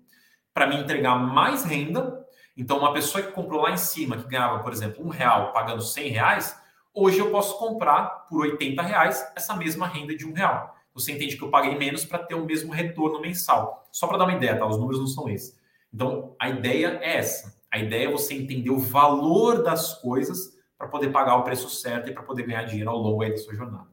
[0.54, 2.24] para me entregar mais renda.
[2.56, 5.82] Então, uma pessoa que comprou lá em cima, que ganhava, por exemplo, um real pagando
[5.82, 6.58] 100 reais,
[6.94, 10.76] hoje eu posso comprar por 80 reais essa mesma renda de um real.
[10.94, 13.90] Você entende que eu paguei menos para ter o mesmo retorno mensal.
[13.92, 14.68] Só para dar uma ideia, tá?
[14.68, 15.60] Os números não são esses.
[15.92, 17.60] Então, a ideia é essa.
[17.72, 20.53] A ideia é você entender o valor das coisas
[20.84, 23.38] para poder pagar o preço certo e para poder ganhar dinheiro ao longo aí da
[23.38, 23.88] sua jornada.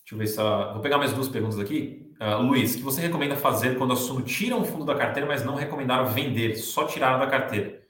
[0.00, 0.72] Deixa eu ver se.
[0.72, 2.12] Vou pegar mais duas perguntas aqui.
[2.20, 5.28] Uh, Luiz, o que você recomenda fazer quando o assunto tira um fundo da carteira,
[5.28, 7.80] mas não recomendaram vender, só tiraram da carteira?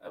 [0.00, 0.10] Uh,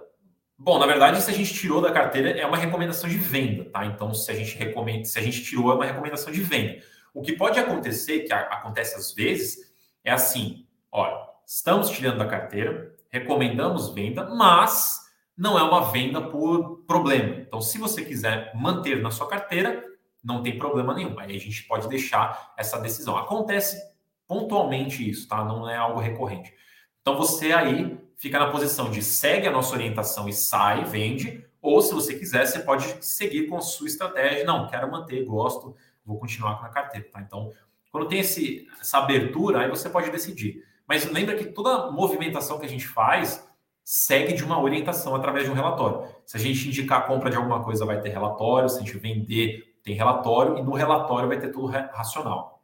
[0.55, 3.83] bom, na verdade, se a gente tirou da carteira, é uma recomendação de venda, tá?
[3.83, 6.83] Então, se a gente recomenda, se a gente tirou, é uma recomendação de venda.
[7.15, 9.73] O que pode acontecer, que acontece às vezes,
[10.03, 14.99] é assim: olha, estamos tirando da carteira, recomendamos venda, mas
[15.35, 17.37] não é uma venda por problema.
[17.37, 19.81] Então, se você quiser manter na sua carteira,
[20.21, 21.17] não tem problema nenhum.
[21.17, 23.15] Aí a gente pode deixar essa decisão.
[23.15, 23.81] Acontece
[24.27, 25.45] pontualmente isso, tá?
[25.45, 26.53] Não é algo recorrente.
[27.01, 31.81] Então, você aí fica na posição de segue a nossa orientação e sai, vende, ou
[31.81, 34.43] se você quiser, você pode seguir com a sua estratégia.
[34.43, 37.21] Não, quero manter, gosto, vou continuar com a carteira, tá?
[37.21, 37.53] Então,
[37.89, 40.67] quando tem esse, essa abertura, aí você pode decidir.
[40.88, 43.45] Mas lembra que toda movimentação que a gente faz
[43.83, 46.07] segue de uma orientação através de um relatório.
[46.25, 48.97] Se a gente indicar a compra de alguma coisa, vai ter relatório, se a gente
[48.97, 52.63] vender, tem relatório, e no relatório vai ter tudo racional.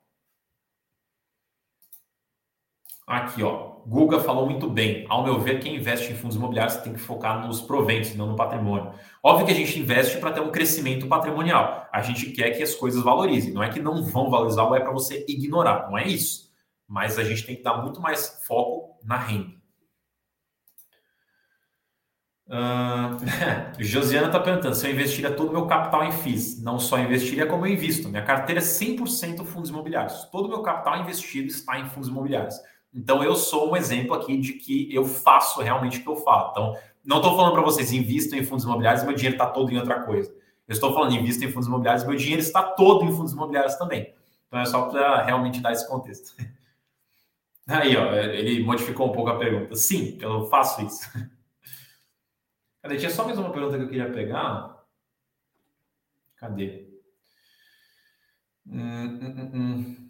[3.07, 3.73] Aqui, ó.
[3.85, 5.05] Guga falou muito bem.
[5.09, 8.35] Ao meu ver, quem investe em fundos imobiliários tem que focar nos proventos, não no
[8.35, 8.93] patrimônio.
[9.21, 11.87] Óbvio que a gente investe para ter um crescimento patrimonial.
[11.91, 13.53] A gente quer que as coisas valorizem.
[13.53, 15.89] Não é que não vão valorizar ou é para você ignorar.
[15.89, 16.52] Não é isso.
[16.87, 19.51] Mas a gente tem que dar muito mais foco na renda.
[22.45, 26.61] Uh, Josiana está perguntando se eu investiria todo o meu capital em FIIs.
[26.61, 28.09] Não só investiria, como eu invisto.
[28.09, 30.25] Minha carteira é 100% fundos imobiliários.
[30.25, 32.55] Todo o meu capital investido está em fundos imobiliários.
[32.93, 36.51] Então, eu sou um exemplo aqui de que eu faço realmente o que eu falo.
[36.51, 39.77] Então, não estou falando para vocês, invistam em fundos imobiliários, meu dinheiro está todo em
[39.77, 40.29] outra coisa.
[40.67, 44.13] Eu estou falando, invistam em fundos imobiliários, meu dinheiro está todo em fundos imobiliários também.
[44.47, 46.35] Então, é só para realmente dar esse contexto.
[47.67, 49.75] Aí, ó, ele modificou um pouco a pergunta.
[49.75, 51.09] Sim, eu faço isso.
[52.81, 52.97] Cadê?
[52.97, 54.85] Tinha só mais uma pergunta que eu queria pegar.
[56.35, 56.89] Cadê?
[58.67, 59.51] Hum, hum, hum.
[59.53, 60.03] hum.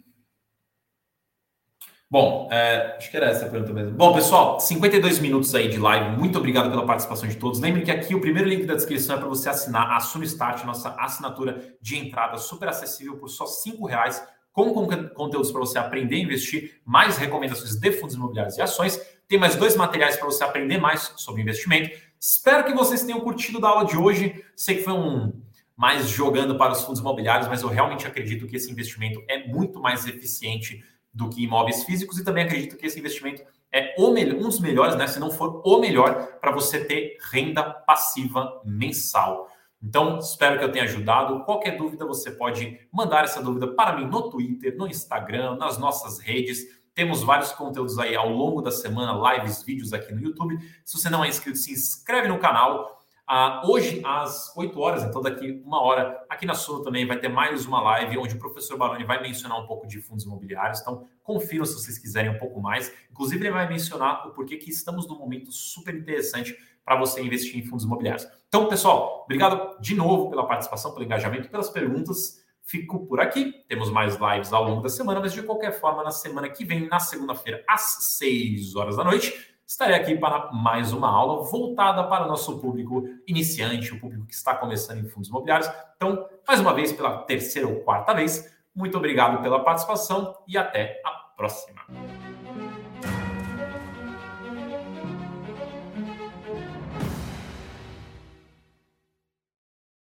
[2.10, 3.96] Bom, é, acho que era essa a pergunta mesmo.
[3.96, 6.16] Bom, pessoal, 52 minutos aí de live.
[6.16, 7.58] Muito obrigado pela participação de todos.
[7.58, 10.90] Lembre que aqui o primeiro link da descrição é para você assinar a Start, nossa
[10.90, 14.24] assinatura de entrada super acessível por só R$ reais,
[14.54, 14.72] com
[15.14, 18.98] conteúdos para você aprender a investir, mais recomendações de fundos imobiliários e ações.
[19.26, 21.90] Tem mais dois materiais para você aprender mais sobre investimento.
[22.20, 24.44] Espero que vocês tenham curtido da aula de hoje.
[24.54, 25.42] Sei que foi um
[25.76, 29.80] mais jogando para os fundos imobiliários, mas eu realmente acredito que esse investimento é muito
[29.80, 33.42] mais eficiente do que imóveis físicos e também acredito que esse investimento
[33.72, 35.08] é um dos melhores, né?
[35.08, 39.50] Se não for o melhor, para você ter renda passiva mensal.
[39.84, 41.44] Então, espero que eu tenha ajudado.
[41.44, 46.18] Qualquer dúvida, você pode mandar essa dúvida para mim no Twitter, no Instagram, nas nossas
[46.18, 46.82] redes.
[46.94, 50.58] Temos vários conteúdos aí ao longo da semana, lives, vídeos aqui no YouTube.
[50.86, 53.04] Se você não é inscrito, se inscreve no canal.
[53.26, 57.28] Ah, hoje, às 8 horas, então daqui uma hora, aqui na Sula também vai ter
[57.28, 60.80] mais uma live onde o professor Baroni vai mencionar um pouco de fundos imobiliários.
[60.80, 62.92] Então, confiram se vocês quiserem um pouco mais.
[63.10, 67.58] Inclusive, ele vai mencionar o porquê que estamos num momento super interessante para você investir
[67.58, 68.26] em fundos imobiliários.
[68.48, 72.44] Então, pessoal, obrigado de novo pela participação, pelo engajamento, pelas perguntas.
[72.62, 73.64] Fico por aqui.
[73.68, 76.86] Temos mais lives ao longo da semana, mas de qualquer forma, na semana que vem,
[76.88, 82.24] na segunda-feira, às 6 horas da noite, estarei aqui para mais uma aula voltada para
[82.24, 85.70] o nosso público iniciante, o público que está começando em fundos imobiliários.
[85.96, 91.00] Então, mais uma vez, pela terceira ou quarta vez, muito obrigado pela participação e até
[91.04, 91.82] a próxima.